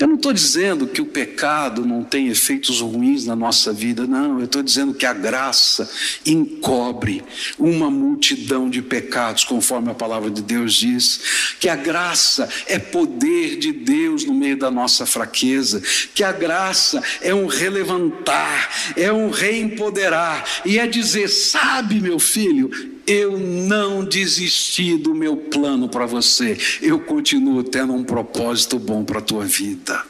Eu 0.00 0.06
não 0.06 0.14
estou 0.14 0.32
dizendo 0.32 0.86
que 0.86 1.02
o 1.02 1.04
pecado 1.04 1.84
não 1.84 2.02
tem 2.02 2.28
efeitos 2.28 2.80
ruins 2.80 3.26
na 3.26 3.36
nossa 3.36 3.70
vida, 3.70 4.06
não. 4.06 4.38
Eu 4.38 4.46
estou 4.46 4.62
dizendo 4.62 4.94
que 4.94 5.04
a 5.04 5.12
graça 5.12 5.90
encobre 6.24 7.22
uma 7.58 7.90
multidão 7.90 8.70
de 8.70 8.80
pecados, 8.80 9.44
conforme 9.44 9.90
a 9.90 9.94
palavra 9.94 10.30
de 10.30 10.40
Deus 10.40 10.72
diz. 10.72 11.54
Que 11.60 11.68
a 11.68 11.76
graça 11.76 12.48
é 12.66 12.78
poder 12.78 13.58
de 13.58 13.72
Deus 13.72 14.24
no 14.24 14.32
meio 14.32 14.56
da 14.56 14.70
nossa 14.70 15.04
fraqueza. 15.04 15.82
Que 16.14 16.24
a 16.24 16.32
graça 16.32 17.02
é 17.20 17.34
um 17.34 17.46
relevantar, 17.46 18.94
é 18.96 19.12
um 19.12 19.28
reempoderar. 19.28 20.62
E 20.64 20.78
é 20.78 20.86
dizer: 20.86 21.28
sabe, 21.28 22.00
meu 22.00 22.18
filho, 22.18 22.70
eu 23.10 23.36
não 23.36 24.04
desisti 24.04 24.96
do 24.96 25.12
meu 25.12 25.36
plano 25.36 25.88
para 25.88 26.06
você, 26.06 26.56
eu 26.80 27.00
continuo 27.00 27.64
tendo 27.64 27.92
um 27.92 28.04
propósito 28.04 28.78
bom 28.78 29.04
para 29.04 29.18
a 29.18 29.22
tua 29.22 29.44
vida. 29.44 30.00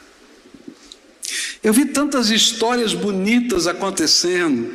Eu 1.63 1.73
vi 1.73 1.85
tantas 1.85 2.29
histórias 2.29 2.93
bonitas 2.93 3.65
acontecendo. 3.65 4.71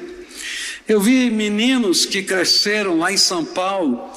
Eu 0.88 1.00
vi 1.00 1.30
meninos 1.30 2.04
que 2.04 2.20
cresceram 2.20 2.98
lá 2.98 3.12
em 3.12 3.16
São 3.16 3.44
Paulo, 3.44 4.10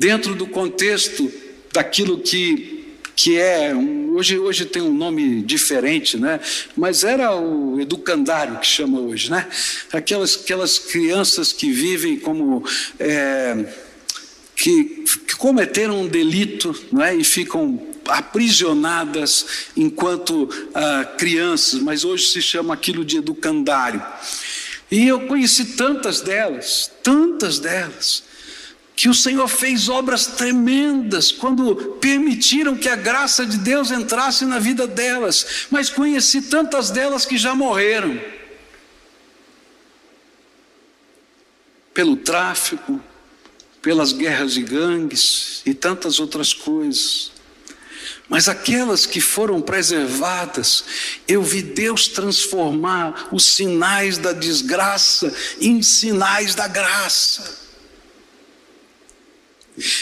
dentro 0.00 0.34
do 0.34 0.48
contexto 0.48 1.30
daquilo 1.72 2.18
que 2.18 2.73
que 3.16 3.38
é 3.38 3.72
hoje 4.12 4.38
hoje 4.38 4.64
tem 4.64 4.82
um 4.82 4.92
nome 4.92 5.42
diferente, 5.42 6.16
né? 6.16 6.40
Mas 6.76 7.04
era 7.04 7.34
o 7.34 7.80
educandário 7.80 8.58
que 8.58 8.66
chama 8.66 9.00
hoje, 9.00 9.30
né? 9.30 9.48
Aquelas 9.92 10.36
aquelas 10.36 10.78
crianças 10.78 11.52
que 11.52 11.70
vivem 11.70 12.18
como 12.18 12.64
é, 12.98 13.66
que, 14.56 15.04
que, 15.26 15.36
cometeram 15.36 16.02
um 16.02 16.08
delito, 16.08 16.74
não 16.90 17.02
é? 17.02 17.14
E 17.14 17.24
ficam 17.24 17.80
aprisionadas 18.06 19.46
enquanto 19.76 20.48
ah, 20.74 21.04
crianças, 21.16 21.80
mas 21.80 22.04
hoje 22.04 22.26
se 22.26 22.42
chama 22.42 22.74
aquilo 22.74 23.04
de 23.04 23.18
educandário. 23.18 24.02
E 24.90 25.08
eu 25.08 25.26
conheci 25.26 25.76
tantas 25.76 26.20
delas, 26.20 26.90
tantas 27.02 27.58
delas 27.58 28.23
que 28.96 29.08
o 29.08 29.14
Senhor 29.14 29.48
fez 29.48 29.88
obras 29.88 30.26
tremendas 30.26 31.32
quando 31.32 31.74
permitiram 32.00 32.76
que 32.76 32.88
a 32.88 32.94
graça 32.94 33.44
de 33.44 33.58
Deus 33.58 33.90
entrasse 33.90 34.44
na 34.44 34.58
vida 34.58 34.86
delas, 34.86 35.66
mas 35.70 35.90
conheci 35.90 36.42
tantas 36.42 36.90
delas 36.90 37.26
que 37.26 37.36
já 37.36 37.54
morreram 37.54 38.20
pelo 41.92 42.16
tráfico, 42.16 43.00
pelas 43.82 44.12
guerras 44.12 44.56
e 44.56 44.62
gangues 44.62 45.62
e 45.66 45.74
tantas 45.74 46.18
outras 46.20 46.52
coisas. 46.52 47.32
Mas 48.28 48.48
aquelas 48.48 49.06
que 49.06 49.20
foram 49.20 49.60
preservadas, 49.60 50.84
eu 51.28 51.42
vi 51.42 51.62
Deus 51.62 52.08
transformar 52.08 53.28
os 53.32 53.44
sinais 53.44 54.18
da 54.18 54.32
desgraça 54.32 55.32
em 55.60 55.82
sinais 55.82 56.54
da 56.54 56.66
graça. 56.66 57.63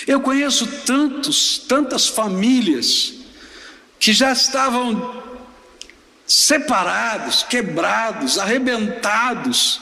Eu 0.07 0.21
conheço 0.21 0.67
tantos, 0.85 1.59
tantas 1.59 2.07
famílias 2.07 3.15
que 3.99 4.13
já 4.13 4.33
estavam 4.33 5.23
separados, 6.27 7.43
quebrados, 7.43 8.39
arrebentados. 8.39 9.81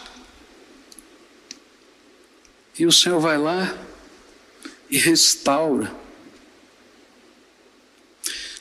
E 2.79 2.87
o 2.87 2.93
Senhor 2.93 3.21
vai 3.21 3.37
lá 3.37 3.77
e 4.89 4.99
restaura. 4.99 5.93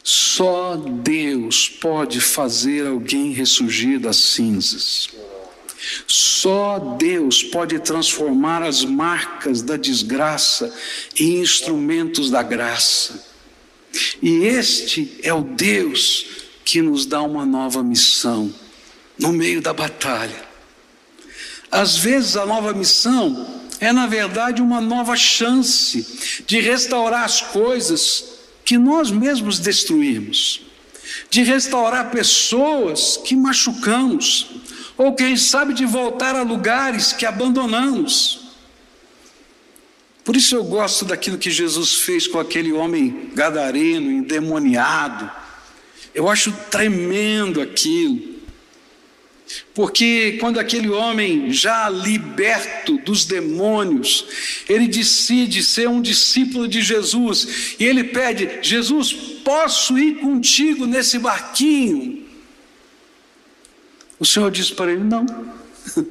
Só 0.04 0.76
Deus 0.76 1.70
pode 1.70 2.20
fazer 2.20 2.88
alguém 2.88 3.32
ressurgir 3.32 4.00
das 4.00 4.18
cinzas. 4.18 5.10
Só 6.08 6.98
Deus 7.00 7.44
pode 7.44 7.80
transformar 7.80 8.63
as 8.63 8.84
marcas 8.84 9.62
da 9.62 9.78
desgraça 9.78 10.74
em 11.20 11.42
instrumentos 11.42 12.30
da 12.30 12.44
graça. 12.44 13.26
E 14.22 14.46
este 14.46 15.20
é 15.24 15.34
o 15.34 15.42
Deus 15.42 16.26
que 16.63 16.82
nos 16.82 17.06
dá 17.06 17.22
uma 17.22 17.46
nova 17.46 17.82
missão 17.82 18.54
no 19.18 19.34
meio 19.34 19.62
da 19.62 19.74
batalha. 19.74 20.48
Às 21.72 21.98
vezes 21.98 22.36
a 22.36 22.46
nova 22.46 22.74
missão 22.74 23.60
é, 23.80 23.94
na 23.94 24.08
verdade, 24.08 24.62
uma 24.62 24.82
nova 24.82 25.15
chance 25.15 26.44
de 26.46 26.60
restaurar 26.60 27.24
as 27.24 27.42
coisas 27.42 28.26
que 28.65 28.78
nós 28.78 29.10
mesmos 29.10 29.58
destruímos, 29.58 30.62
de 31.30 31.44
restaurar 31.44 32.12
pessoas 32.12 33.18
que 33.18 33.36
machucamos, 33.36 34.48
ou 34.99 35.13
quem 35.13 35.38
sabe 35.38 35.73
de 35.73 35.85
voltar 35.85 36.35
a 36.35 36.41
lugares 36.41 37.13
que 37.13 37.25
abandonamos. 37.25 38.49
Por 40.25 40.35
isso 40.35 40.57
eu 40.57 40.63
gosto 40.65 41.05
daquilo 41.05 41.38
que 41.38 41.49
Jesus 41.49 42.01
fez 42.01 42.27
com 42.27 42.38
aquele 42.38 42.73
homem 42.73 43.31
gadareno, 43.33 44.12
endemoniado, 44.12 45.31
Eu 46.13 46.27
acho 46.27 46.51
tremendo 46.69 47.62
aquilo. 47.62 48.39
Porque 49.73 50.38
quando 50.39 50.59
aquele 50.59 50.89
homem, 50.89 51.53
já 51.53 51.88
liberto 51.88 52.97
dos 52.97 53.23
demônios, 53.23 54.25
ele 54.67 54.88
decide 54.88 55.63
ser 55.63 55.88
um 55.88 56.01
discípulo 56.01 56.67
de 56.67 56.81
Jesus, 56.81 57.75
e 57.79 57.85
ele 57.85 58.03
pede: 58.03 58.59
Jesus, 58.62 59.13
posso 59.45 59.97
ir 59.97 60.15
contigo 60.15 60.85
nesse 60.85 61.19
barquinho? 61.19 62.18
O 64.19 64.25
Senhor 64.25 64.51
diz 64.51 64.69
para 64.69 64.91
ele: 64.91 65.03
Não. 65.03 65.25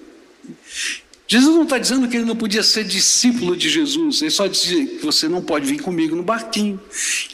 Jesus 1.31 1.55
não 1.55 1.64
está 1.64 1.77
dizendo 1.77 2.09
que 2.09 2.16
ele 2.16 2.25
não 2.25 2.35
podia 2.35 2.62
ser 2.62 2.85
discípulo 2.85 3.55
de 3.55 3.68
Jesus, 3.68 4.23
ele 4.23 4.31
só 4.31 4.47
diz 4.47 4.62
que 4.62 4.99
você 5.03 5.29
não 5.29 5.42
pode 5.42 5.66
vir 5.66 5.83
comigo 5.83 6.16
no 6.16 6.23
barquinho. 6.23 6.81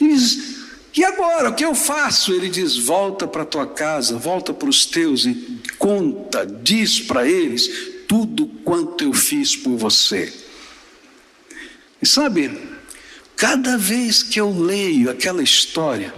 Ele 0.01 0.13
diz: 0.13 0.57
E 0.97 1.03
agora, 1.05 1.49
o 1.49 1.55
que 1.55 1.63
eu 1.63 1.73
faço? 1.73 2.33
Ele 2.33 2.49
diz: 2.49 2.75
Volta 2.75 3.25
para 3.25 3.45
tua 3.45 3.65
casa, 3.65 4.17
volta 4.17 4.53
para 4.53 4.67
os 4.67 4.85
teus 4.85 5.25
e 5.25 5.61
conta, 5.77 6.45
diz 6.45 6.99
para 6.99 7.25
eles 7.25 7.95
tudo 8.05 8.47
quanto 8.65 9.03
eu 9.03 9.13
fiz 9.13 9.55
por 9.55 9.77
você. 9.77 10.31
E 12.01 12.05
sabe, 12.05 12.51
cada 13.35 13.77
vez 13.77 14.21
que 14.21 14.39
eu 14.39 14.51
leio 14.51 15.09
aquela 15.09 15.41
história, 15.41 16.13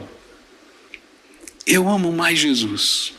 eu 1.66 1.88
amo 1.88 2.12
mais 2.12 2.40
Jesus. 2.40 3.14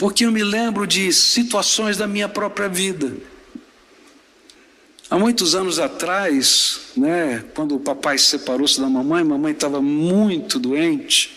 Porque 0.00 0.24
eu 0.24 0.32
me 0.32 0.42
lembro 0.42 0.86
de 0.86 1.12
situações 1.12 1.98
da 1.98 2.06
minha 2.06 2.26
própria 2.26 2.70
vida. 2.70 3.12
Há 5.10 5.18
muitos 5.18 5.54
anos 5.54 5.78
atrás, 5.78 6.80
né, 6.96 7.44
quando 7.54 7.76
o 7.76 7.80
papai 7.80 8.16
separou-se 8.16 8.80
da 8.80 8.88
mamãe, 8.88 9.22
mamãe 9.22 9.52
estava 9.52 9.82
muito 9.82 10.58
doente, 10.58 11.36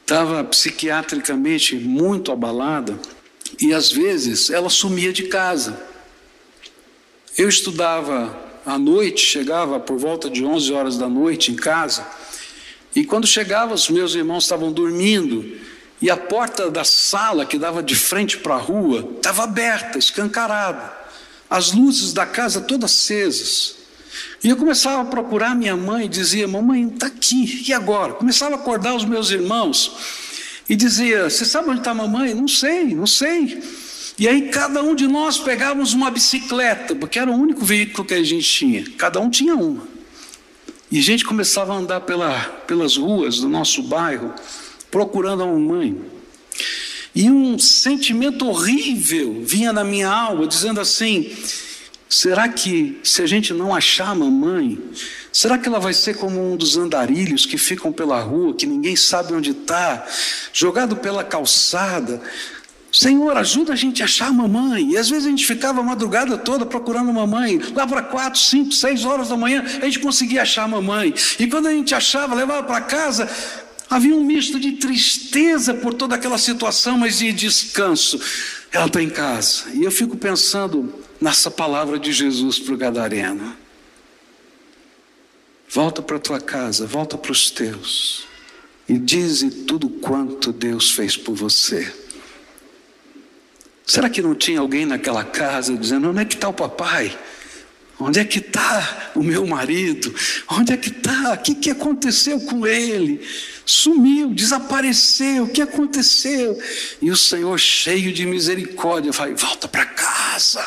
estava 0.00 0.42
psiquiatricamente 0.44 1.76
muito 1.76 2.32
abalada, 2.32 2.98
e 3.60 3.74
às 3.74 3.92
vezes 3.92 4.48
ela 4.48 4.70
sumia 4.70 5.12
de 5.12 5.24
casa. 5.24 5.78
Eu 7.36 7.50
estudava 7.50 8.34
à 8.64 8.78
noite, 8.78 9.26
chegava 9.26 9.78
por 9.78 9.98
volta 9.98 10.30
de 10.30 10.42
11 10.42 10.72
horas 10.72 10.96
da 10.96 11.06
noite 11.06 11.52
em 11.52 11.56
casa, 11.56 12.02
e 12.96 13.04
quando 13.04 13.26
chegava, 13.26 13.74
os 13.74 13.90
meus 13.90 14.14
irmãos 14.14 14.44
estavam 14.44 14.72
dormindo, 14.72 15.60
e 16.00 16.08
a 16.10 16.16
porta 16.16 16.70
da 16.70 16.82
sala 16.82 17.44
que 17.44 17.58
dava 17.58 17.82
de 17.82 17.94
frente 17.94 18.38
para 18.38 18.54
a 18.54 18.58
rua 18.58 19.06
estava 19.16 19.44
aberta, 19.44 19.98
escancarada. 19.98 20.98
As 21.48 21.72
luzes 21.72 22.12
da 22.12 22.24
casa 22.24 22.60
todas 22.60 22.92
acesas. 22.92 23.76
E 24.42 24.48
eu 24.48 24.56
começava 24.56 25.02
a 25.02 25.04
procurar 25.04 25.54
minha 25.54 25.76
mãe 25.76 26.06
e 26.06 26.08
dizia: 26.08 26.48
Mamãe, 26.48 26.88
está 26.88 27.06
aqui, 27.06 27.64
e 27.68 27.72
agora? 27.72 28.14
Começava 28.14 28.54
a 28.54 28.58
acordar 28.58 28.94
os 28.94 29.04
meus 29.04 29.30
irmãos 29.30 29.92
e 30.68 30.74
dizia: 30.74 31.28
Você 31.28 31.44
sabe 31.44 31.68
onde 31.68 31.80
está 31.80 31.90
a 31.90 31.94
mamãe? 31.94 32.34
Não 32.34 32.48
sei, 32.48 32.94
não 32.94 33.06
sei. 33.06 33.62
E 34.18 34.28
aí 34.28 34.48
cada 34.48 34.82
um 34.82 34.94
de 34.94 35.06
nós 35.06 35.38
pegávamos 35.38 35.92
uma 35.92 36.10
bicicleta, 36.10 36.94
porque 36.94 37.18
era 37.18 37.30
o 37.30 37.34
único 37.34 37.64
veículo 37.64 38.06
que 38.06 38.14
a 38.14 38.22
gente 38.22 38.48
tinha. 38.48 38.84
Cada 38.96 39.20
um 39.20 39.28
tinha 39.28 39.54
uma. 39.54 39.86
E 40.90 40.98
a 40.98 41.02
gente 41.02 41.24
começava 41.24 41.72
a 41.72 41.76
andar 41.76 42.00
pela, 42.00 42.40
pelas 42.66 42.96
ruas 42.96 43.38
do 43.38 43.48
nosso 43.48 43.82
bairro 43.82 44.34
procurando 44.90 45.42
a 45.42 45.46
mamãe. 45.46 46.00
E 47.14 47.30
um 47.30 47.58
sentimento 47.58 48.46
horrível 48.46 49.42
vinha 49.42 49.72
na 49.72 49.82
minha 49.82 50.08
alma, 50.08 50.46
dizendo 50.46 50.80
assim: 50.80 51.36
será 52.08 52.48
que 52.48 53.00
se 53.02 53.22
a 53.22 53.26
gente 53.26 53.52
não 53.52 53.74
achar 53.74 54.10
a 54.10 54.14
mamãe, 54.14 54.78
será 55.32 55.58
que 55.58 55.68
ela 55.68 55.80
vai 55.80 55.92
ser 55.92 56.16
como 56.16 56.52
um 56.52 56.56
dos 56.56 56.76
andarilhos 56.76 57.46
que 57.46 57.58
ficam 57.58 57.92
pela 57.92 58.20
rua, 58.20 58.54
que 58.54 58.66
ninguém 58.66 58.94
sabe 58.94 59.34
onde 59.34 59.50
está, 59.50 60.06
jogado 60.52 60.96
pela 60.96 61.24
calçada? 61.24 62.20
Senhor, 62.92 63.36
ajuda 63.36 63.72
a 63.72 63.76
gente 63.76 64.02
a 64.02 64.04
achar 64.04 64.28
a 64.28 64.32
mamãe. 64.32 64.90
E 64.90 64.96
às 64.96 65.08
vezes 65.08 65.26
a 65.26 65.30
gente 65.30 65.46
ficava 65.46 65.80
a 65.80 65.82
madrugada 65.82 66.36
toda 66.36 66.66
procurando 66.66 67.10
a 67.10 67.12
mamãe. 67.12 67.60
Lá 67.74 67.86
para 67.86 68.02
quatro, 68.02 68.40
cinco, 68.40 68.72
seis 68.72 69.04
horas 69.04 69.28
da 69.28 69.36
manhã, 69.36 69.64
a 69.80 69.84
gente 69.84 70.00
conseguia 70.00 70.42
achar 70.42 70.64
a 70.64 70.68
mamãe. 70.68 71.14
E 71.38 71.46
quando 71.46 71.68
a 71.68 71.72
gente 71.72 71.94
achava, 71.94 72.34
levava 72.34 72.64
para 72.64 72.80
casa, 72.80 73.28
Havia 73.90 74.14
um 74.14 74.22
misto 74.22 74.60
de 74.60 74.72
tristeza 74.72 75.74
por 75.74 75.92
toda 75.92 76.14
aquela 76.14 76.38
situação, 76.38 76.96
mas 76.96 77.18
de 77.18 77.32
descanso. 77.32 78.20
Ela 78.70 78.86
está 78.86 79.02
em 79.02 79.10
casa. 79.10 79.64
E 79.74 79.82
eu 79.82 79.90
fico 79.90 80.16
pensando 80.16 80.94
nessa 81.20 81.50
palavra 81.50 81.98
de 81.98 82.12
Jesus 82.12 82.60
para 82.60 82.72
o 82.72 82.76
Gadareno. 82.76 83.56
Volta 85.68 86.00
para 86.00 86.20
tua 86.20 86.40
casa, 86.40 86.86
volta 86.86 87.18
para 87.18 87.32
os 87.32 87.50
teus. 87.50 88.24
E 88.88 88.96
dize 88.96 89.50
tudo 89.50 89.88
quanto 89.88 90.52
Deus 90.52 90.92
fez 90.92 91.16
por 91.16 91.34
você. 91.34 91.92
Será 93.84 94.08
que 94.08 94.22
não 94.22 94.36
tinha 94.36 94.60
alguém 94.60 94.86
naquela 94.86 95.24
casa 95.24 95.76
dizendo: 95.76 96.10
onde 96.10 96.20
é 96.20 96.24
que 96.24 96.34
está 96.34 96.48
o 96.48 96.54
papai? 96.54 97.16
Onde 98.00 98.18
é 98.18 98.24
que 98.24 98.38
está 98.38 99.12
o 99.14 99.22
meu 99.22 99.46
marido? 99.46 100.14
Onde 100.48 100.72
é 100.72 100.76
que 100.76 100.88
está? 100.88 101.34
O 101.34 101.38
que, 101.38 101.54
que 101.54 101.70
aconteceu 101.70 102.40
com 102.40 102.66
ele? 102.66 103.20
sumiu, 103.70 104.34
desapareceu, 104.34 105.44
o 105.44 105.48
que 105.48 105.62
aconteceu? 105.62 106.60
E 107.00 107.10
o 107.10 107.16
Senhor, 107.16 107.58
cheio 107.58 108.12
de 108.12 108.26
misericórdia, 108.26 109.12
vai: 109.12 109.34
volta 109.34 109.68
para 109.68 109.86
casa, 109.86 110.64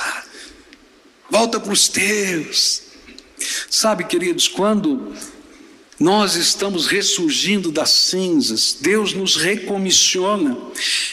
volta 1.30 1.60
para 1.60 1.74
os 1.74 1.88
teus. 1.90 2.82
Sabe, 3.70 4.06
queridos, 4.06 4.48
quando 4.48 5.14
nós 6.00 6.36
estamos 6.36 6.88
ressurgindo 6.88 7.72
das 7.72 7.90
cinzas, 7.90 8.78
Deus 8.80 9.14
nos 9.14 9.36
recomissiona 9.36 10.58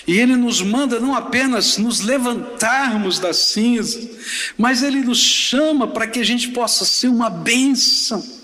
e 0.06 0.18
Ele 0.18 0.36
nos 0.36 0.62
manda 0.62 0.98
não 0.98 1.14
apenas 1.14 1.76
nos 1.76 2.00
levantarmos 2.00 3.18
das 3.18 3.36
cinzas, 3.36 4.08
mas 4.56 4.82
Ele 4.82 5.00
nos 5.02 5.18
chama 5.18 5.86
para 5.86 6.06
que 6.06 6.18
a 6.18 6.24
gente 6.24 6.48
possa 6.48 6.84
ser 6.84 7.08
uma 7.08 7.28
bênção. 7.28 8.40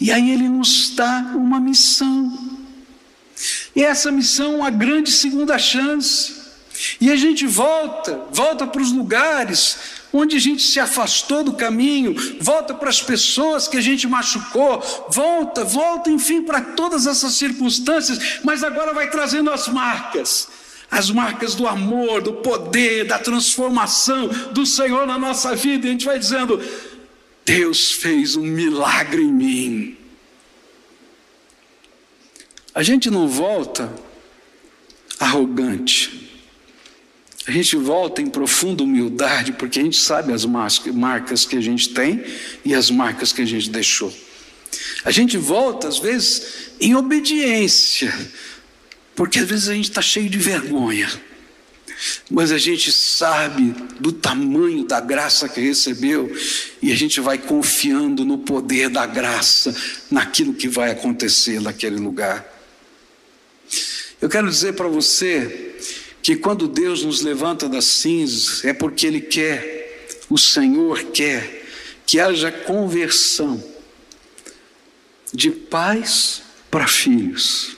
E 0.00 0.12
aí 0.12 0.32
ele 0.32 0.48
nos 0.48 0.90
dá 0.94 1.32
uma 1.34 1.60
missão. 1.60 2.60
E 3.74 3.82
essa 3.82 4.10
missão 4.12 4.54
é 4.54 4.56
uma 4.56 4.70
grande 4.70 5.10
segunda 5.10 5.58
chance. 5.58 6.34
E 7.00 7.10
a 7.10 7.16
gente 7.16 7.46
volta, 7.46 8.26
volta 8.32 8.66
para 8.66 8.82
os 8.82 8.92
lugares 8.92 9.76
onde 10.14 10.36
a 10.36 10.40
gente 10.40 10.62
se 10.62 10.78
afastou 10.78 11.42
do 11.42 11.54
caminho, 11.54 12.14
volta 12.40 12.72
para 12.72 12.88
as 12.88 13.02
pessoas 13.02 13.66
que 13.66 13.76
a 13.76 13.80
gente 13.80 14.06
machucou, 14.06 14.80
volta, 15.10 15.64
volta, 15.64 16.08
enfim, 16.08 16.40
para 16.40 16.60
todas 16.60 17.04
essas 17.08 17.34
circunstâncias, 17.34 18.38
mas 18.44 18.62
agora 18.62 18.94
vai 18.94 19.10
trazendo 19.10 19.50
as 19.50 19.66
marcas. 19.66 20.48
As 20.88 21.10
marcas 21.10 21.56
do 21.56 21.66
amor, 21.66 22.22
do 22.22 22.34
poder, 22.34 23.04
da 23.04 23.18
transformação 23.18 24.28
do 24.52 24.64
Senhor 24.64 25.04
na 25.04 25.18
nossa 25.18 25.56
vida, 25.56 25.86
e 25.86 25.88
a 25.88 25.92
gente 25.92 26.04
vai 26.04 26.18
dizendo: 26.18 26.62
Deus 27.44 27.90
fez 27.90 28.36
um 28.36 28.44
milagre 28.44 29.22
em 29.22 29.32
mim. 29.32 29.96
A 32.72 32.82
gente 32.82 33.10
não 33.10 33.26
volta 33.26 33.92
arrogante. 35.18 36.33
A 37.46 37.50
gente 37.50 37.76
volta 37.76 38.22
em 38.22 38.26
profunda 38.26 38.82
humildade, 38.82 39.52
porque 39.52 39.78
a 39.78 39.82
gente 39.82 39.98
sabe 39.98 40.32
as 40.32 40.44
marcas 40.44 41.44
que 41.44 41.56
a 41.56 41.60
gente 41.60 41.90
tem 41.90 42.24
e 42.64 42.74
as 42.74 42.90
marcas 42.90 43.32
que 43.32 43.42
a 43.42 43.46
gente 43.46 43.68
deixou. 43.68 44.12
A 45.04 45.10
gente 45.10 45.36
volta, 45.36 45.86
às 45.86 45.98
vezes, 45.98 46.70
em 46.80 46.94
obediência, 46.94 48.12
porque 49.14 49.38
às 49.38 49.48
vezes 49.48 49.68
a 49.68 49.74
gente 49.74 49.90
está 49.90 50.00
cheio 50.00 50.28
de 50.28 50.38
vergonha 50.38 51.08
mas 52.30 52.52
a 52.52 52.58
gente 52.58 52.90
sabe 52.90 53.74
do 54.00 54.12
tamanho 54.12 54.84
da 54.84 55.00
graça 55.00 55.48
que 55.48 55.60
recebeu 55.60 56.34
e 56.82 56.92
a 56.92 56.96
gente 56.96 57.20
vai 57.20 57.38
confiando 57.38 58.24
no 58.24 58.38
poder 58.38 58.88
da 58.88 59.06
graça, 59.06 59.74
naquilo 60.10 60.54
que 60.54 60.68
vai 60.68 60.90
acontecer 60.90 61.60
naquele 61.60 61.96
lugar. 61.96 62.44
Eu 64.20 64.28
quero 64.28 64.48
dizer 64.48 64.74
para 64.74 64.88
você 64.88 65.73
que 66.24 66.36
quando 66.36 66.66
Deus 66.66 67.04
nos 67.04 67.20
levanta 67.20 67.68
das 67.68 67.84
cinzas, 67.84 68.64
é 68.64 68.72
porque 68.72 69.06
Ele 69.06 69.20
quer, 69.20 70.08
o 70.30 70.38
Senhor 70.38 71.04
quer, 71.12 71.66
que 72.06 72.18
haja 72.18 72.50
conversão 72.50 73.62
de 75.30 75.50
pais 75.50 76.40
para 76.70 76.88
filhos. 76.88 77.76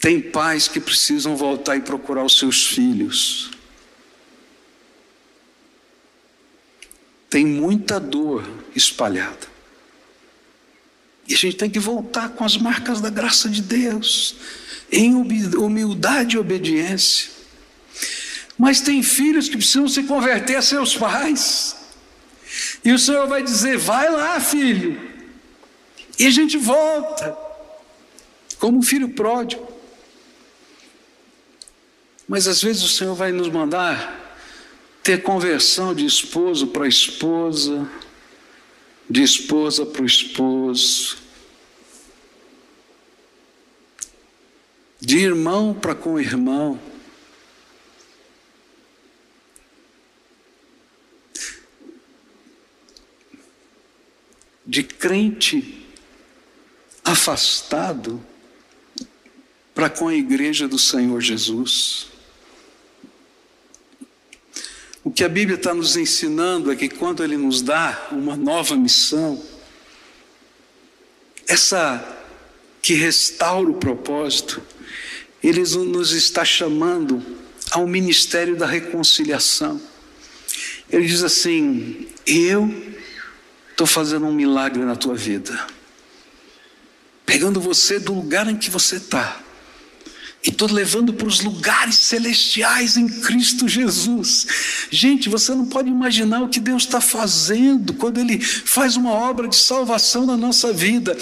Tem 0.00 0.20
pais 0.20 0.66
que 0.66 0.80
precisam 0.80 1.36
voltar 1.36 1.76
e 1.76 1.80
procurar 1.80 2.24
os 2.24 2.36
seus 2.36 2.66
filhos. 2.66 3.52
Tem 7.30 7.46
muita 7.46 8.00
dor 8.00 8.44
espalhada. 8.74 9.46
E 11.28 11.34
a 11.34 11.36
gente 11.36 11.56
tem 11.56 11.70
que 11.70 11.78
voltar 11.78 12.30
com 12.30 12.42
as 12.42 12.56
marcas 12.56 13.00
da 13.00 13.10
graça 13.10 13.48
de 13.48 13.62
Deus, 13.62 14.34
em 14.90 15.14
humildade 15.14 16.36
e 16.36 16.38
obediência. 16.38 17.30
Mas 18.58 18.80
tem 18.80 19.02
filhos 19.02 19.48
que 19.48 19.56
precisam 19.56 19.88
se 19.88 20.02
converter 20.02 20.56
a 20.56 20.62
seus 20.62 20.96
pais. 20.96 21.76
E 22.84 22.92
o 22.92 22.98
Senhor 22.98 23.26
vai 23.28 23.42
dizer: 23.42 23.78
vai 23.78 24.10
lá, 24.10 24.40
filho. 24.40 25.00
E 26.18 26.26
a 26.26 26.30
gente 26.30 26.56
volta, 26.56 27.36
como 28.58 28.78
um 28.78 28.82
filho 28.82 29.10
pródigo. 29.10 29.66
Mas 32.26 32.48
às 32.48 32.60
vezes 32.60 32.82
o 32.82 32.88
Senhor 32.88 33.14
vai 33.14 33.30
nos 33.30 33.48
mandar 33.48 34.36
ter 35.02 35.22
conversão 35.22 35.94
de 35.94 36.04
esposo 36.04 36.66
para 36.66 36.86
esposa, 36.86 37.88
de 39.08 39.22
esposa 39.22 39.86
para 39.86 40.02
o 40.02 40.06
esposo, 40.06 41.16
de 45.00 45.18
irmão 45.18 45.74
para 45.74 45.94
com 45.94 46.18
irmão. 46.18 46.80
De 54.66 54.82
crente 54.82 55.86
afastado 57.02 58.22
para 59.74 59.88
com 59.88 60.08
a 60.08 60.14
igreja 60.14 60.68
do 60.68 60.78
Senhor 60.78 61.20
Jesus. 61.20 62.08
O 65.04 65.10
que 65.10 65.24
a 65.24 65.28
Bíblia 65.28 65.56
está 65.56 65.72
nos 65.72 65.96
ensinando 65.96 66.70
é 66.70 66.76
que 66.76 66.88
quando 66.88 67.24
Ele 67.24 67.36
nos 67.36 67.62
dá 67.62 68.08
uma 68.10 68.36
nova 68.36 68.76
missão, 68.76 69.42
essa 71.46 72.04
que 72.82 72.92
restaura 72.92 73.70
o 73.70 73.74
propósito, 73.74 74.60
Ele 75.42 75.62
nos 75.62 76.12
está 76.12 76.44
chamando 76.44 77.22
ao 77.70 77.86
ministério 77.86 78.56
da 78.56 78.66
reconciliação. 78.66 79.80
Ele 80.90 81.06
diz 81.06 81.22
assim: 81.22 82.08
Eu 82.26 82.72
estou 83.70 83.86
fazendo 83.86 84.26
um 84.26 84.32
milagre 84.32 84.84
na 84.84 84.96
tua 84.96 85.14
vida, 85.14 85.66
pegando 87.24 87.60
você 87.60 87.98
do 87.98 88.14
lugar 88.14 88.48
em 88.48 88.56
que 88.56 88.70
você 88.70 88.96
está 88.96 89.40
estou 90.50 90.70
levando 90.70 91.12
para 91.12 91.26
os 91.26 91.40
lugares 91.40 91.96
celestiais 91.96 92.96
em 92.96 93.08
Cristo 93.08 93.68
Jesus. 93.68 94.46
Gente, 94.90 95.28
você 95.28 95.54
não 95.54 95.66
pode 95.66 95.88
imaginar 95.88 96.42
o 96.42 96.48
que 96.48 96.60
Deus 96.60 96.84
está 96.84 97.00
fazendo 97.00 97.94
quando 97.94 98.18
Ele 98.18 98.40
faz 98.40 98.96
uma 98.96 99.12
obra 99.12 99.48
de 99.48 99.56
salvação 99.56 100.26
na 100.26 100.36
nossa 100.36 100.72
vida. 100.72 101.16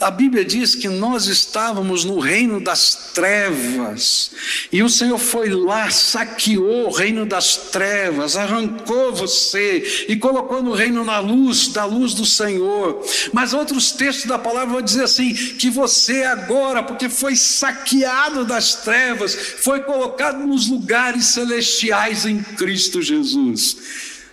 A 0.00 0.10
Bíblia 0.10 0.44
diz 0.44 0.74
que 0.74 0.88
nós 0.88 1.26
estávamos 1.26 2.04
no 2.04 2.18
reino 2.18 2.60
das 2.60 3.10
trevas, 3.14 4.30
e 4.72 4.82
o 4.82 4.88
Senhor 4.88 5.18
foi 5.18 5.48
lá, 5.48 5.90
saqueou 5.90 6.88
o 6.88 6.92
reino 6.92 7.26
das 7.26 7.56
trevas, 7.56 8.36
arrancou 8.36 9.14
você 9.14 10.06
e 10.08 10.16
colocou 10.16 10.62
no 10.62 10.72
reino 10.72 11.04
na 11.04 11.18
luz, 11.18 11.68
da 11.68 11.84
luz 11.84 12.14
do 12.14 12.24
Senhor. 12.24 13.04
Mas 13.32 13.52
outros 13.52 13.92
textos 13.92 14.26
da 14.26 14.38
palavra 14.38 14.74
vão 14.74 14.82
dizer 14.82 15.04
assim: 15.04 15.34
que 15.34 15.70
você 15.70 16.24
agora, 16.24 16.82
porque 16.82 17.08
foi 17.08 17.36
saqueado, 17.36 18.39
das 18.44 18.76
trevas, 18.76 19.34
foi 19.34 19.80
colocado 19.80 20.38
nos 20.46 20.68
lugares 20.68 21.26
celestiais 21.26 22.24
em 22.26 22.42
Cristo 22.42 23.02
Jesus. 23.02 23.76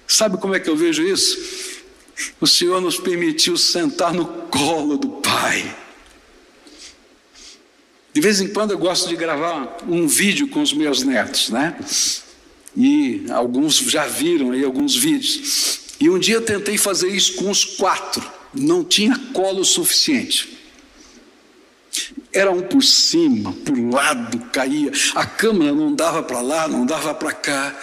Sabe 0.08 0.38
como 0.38 0.56
é 0.56 0.60
que 0.60 0.70
eu 0.70 0.76
vejo 0.76 1.04
isso? 1.04 1.38
O 2.40 2.48
Senhor 2.48 2.82
nos 2.82 2.98
permitiu 2.98 3.58
sentar 3.58 4.14
no 4.14 4.26
colo 4.26 4.98
do 4.98 5.10
Pai. 5.10 5.76
De 8.14 8.22
vez 8.22 8.42
em 8.42 8.48
quando 8.48 8.72
eu 8.72 8.78
gosto 8.78 9.08
de 9.08 9.16
gravar 9.16 9.78
um 9.88 10.08
vídeo 10.08 10.48
com 10.48 10.62
os 10.62 10.74
meus 10.74 11.04
netos, 11.04 11.50
né? 11.50 11.78
E 12.76 13.26
alguns 13.30 13.78
já 13.78 14.08
viram 14.08 14.52
aí 14.52 14.64
alguns 14.64 14.96
vídeos. 14.96 15.80
E 16.00 16.10
um 16.10 16.18
dia 16.18 16.36
eu 16.36 16.42
tentei 16.42 16.78
fazer 16.78 17.10
isso 17.10 17.36
com 17.36 17.50
os 17.50 17.64
quatro. 17.64 18.24
Não 18.54 18.84
tinha 18.84 19.18
colo 19.34 19.64
suficiente. 19.64 20.58
Era 22.32 22.52
um 22.52 22.62
por 22.62 22.84
cima, 22.84 23.54
por 23.66 23.78
lado, 23.78 24.40
caía. 24.52 24.92
A 25.16 25.26
câmera 25.26 25.74
não 25.74 25.94
dava 25.96 26.22
para 26.22 26.42
lá, 26.42 26.68
não 26.68 26.86
dava 26.86 27.14
para 27.14 27.32
cá. 27.34 27.76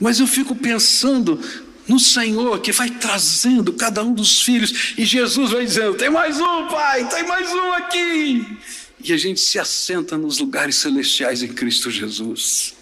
Mas 0.00 0.20
eu 0.20 0.26
fico 0.26 0.54
pensando 0.54 1.40
no 1.86 1.98
Senhor 1.98 2.60
que 2.60 2.70
vai 2.70 2.90
trazendo 2.90 3.72
cada 3.72 4.02
um 4.02 4.12
dos 4.12 4.42
filhos. 4.42 4.94
E 4.96 5.04
Jesus 5.04 5.50
vai 5.50 5.64
dizendo: 5.64 5.96
tem 5.96 6.10
mais 6.10 6.40
um, 6.40 6.68
pai, 6.68 7.08
tem 7.08 7.26
mais 7.26 7.50
um 7.50 7.72
aqui. 7.72 8.58
E 9.02 9.12
a 9.12 9.16
gente 9.16 9.40
se 9.40 9.58
assenta 9.58 10.18
nos 10.18 10.38
lugares 10.38 10.76
celestiais 10.76 11.42
em 11.42 11.48
Cristo 11.48 11.90
Jesus. 11.90 12.74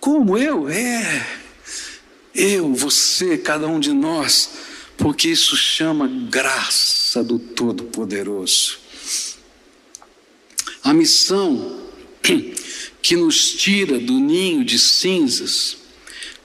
Como 0.00 0.36
eu? 0.36 0.68
É. 0.68 1.26
Eu, 2.34 2.74
você, 2.74 3.36
cada 3.36 3.68
um 3.68 3.78
de 3.78 3.92
nós, 3.92 4.50
porque 4.96 5.28
isso 5.28 5.54
chama 5.56 6.08
graça 6.08 7.22
do 7.22 7.38
Todo-Poderoso. 7.38 8.81
A 10.84 10.92
missão 10.92 11.80
que 13.02 13.16
nos 13.16 13.52
tira 13.52 13.98
do 13.98 14.14
ninho 14.14 14.64
de 14.64 14.78
cinzas 14.78 15.76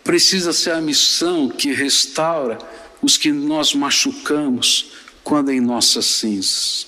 precisa 0.03 0.53
ser 0.53 0.71
a 0.71 0.81
missão 0.81 1.49
que 1.49 1.73
restaura 1.73 2.57
os 3.01 3.17
que 3.17 3.31
nós 3.31 3.73
machucamos 3.73 4.91
quando 5.23 5.51
em 5.51 5.59
nossas 5.59 6.05
cinzas. 6.05 6.87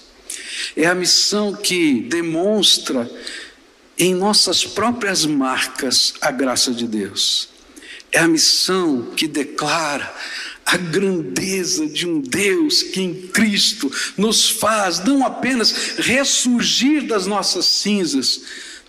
É 0.76 0.86
a 0.86 0.96
missão 0.96 1.54
que 1.54 2.02
demonstra 2.02 3.10
em 3.98 4.16
nossas 4.16 4.64
próprias 4.66 5.26
marcas 5.26 6.14
a 6.22 6.32
graça 6.32 6.72
de 6.72 6.88
Deus. 6.88 7.50
É 8.12 8.20
a 8.20 8.28
missão 8.28 9.12
que 9.16 9.28
declara 9.28 10.16
a 10.72 10.78
grandeza 10.78 11.88
de 11.88 12.08
um 12.08 12.22
Deus 12.22 12.84
que 12.84 13.02
em 13.02 13.28
Cristo 13.28 13.92
nos 14.16 14.48
faz 14.48 15.00
não 15.00 15.26
apenas 15.26 15.98
ressurgir 15.98 17.08
das 17.08 17.26
nossas 17.26 17.66
cinzas, 17.66 18.44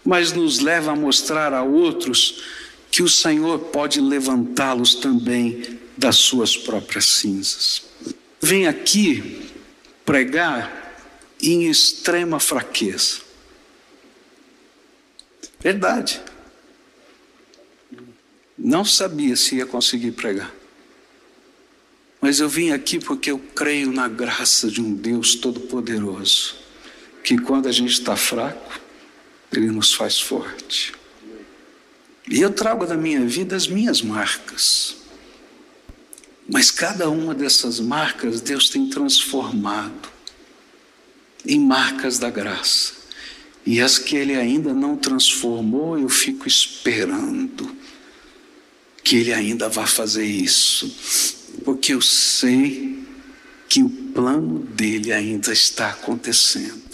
mas 0.04 0.32
nos 0.32 0.58
leva 0.58 0.92
a 0.92 0.96
mostrar 0.96 1.54
a 1.54 1.62
outros 1.62 2.42
que 2.90 3.02
o 3.02 3.08
Senhor 3.08 3.58
pode 3.58 3.98
levantá-los 3.98 4.96
também 4.96 5.80
das 5.96 6.16
suas 6.16 6.54
próprias 6.54 7.06
cinzas. 7.06 7.82
Vem 8.42 8.66
aqui 8.66 9.48
pregar 10.04 10.94
em 11.42 11.66
extrema 11.70 12.38
fraqueza. 12.38 13.20
Verdade. 15.58 16.20
Não 18.58 18.84
sabia 18.84 19.34
se 19.34 19.56
ia 19.56 19.64
conseguir 19.64 20.12
pregar. 20.12 20.59
Mas 22.20 22.38
eu 22.38 22.48
vim 22.48 22.70
aqui 22.70 22.98
porque 22.98 23.30
eu 23.30 23.38
creio 23.38 23.90
na 23.90 24.06
graça 24.06 24.70
de 24.70 24.80
um 24.80 24.94
Deus 24.94 25.34
Todo-Poderoso, 25.34 26.54
que 27.24 27.38
quando 27.38 27.66
a 27.66 27.72
gente 27.72 27.92
está 27.92 28.14
fraco, 28.14 28.78
Ele 29.50 29.70
nos 29.70 29.94
faz 29.94 30.20
forte. 30.20 30.92
E 32.28 32.40
eu 32.40 32.52
trago 32.52 32.86
da 32.86 32.96
minha 32.96 33.24
vida 33.24 33.56
as 33.56 33.66
minhas 33.66 34.02
marcas. 34.02 34.96
Mas 36.46 36.70
cada 36.70 37.08
uma 37.08 37.34
dessas 37.34 37.80
marcas 37.80 38.40
Deus 38.40 38.68
tem 38.68 38.90
transformado 38.90 40.08
em 41.46 41.58
marcas 41.58 42.18
da 42.18 42.28
graça. 42.28 42.92
E 43.64 43.80
as 43.80 43.98
que 43.98 44.14
Ele 44.14 44.34
ainda 44.34 44.74
não 44.74 44.94
transformou, 44.94 45.98
eu 45.98 46.08
fico 46.08 46.46
esperando 46.46 47.74
que 49.02 49.16
Ele 49.16 49.32
ainda 49.32 49.68
vá 49.70 49.86
fazer 49.86 50.26
isso 50.26 51.39
porque 51.80 51.94
eu 51.94 52.02
sei 52.02 53.02
que 53.66 53.82
o 53.82 53.88
plano 53.88 54.58
dele 54.58 55.14
ainda 55.14 55.50
está 55.50 55.88
acontecendo. 55.88 56.89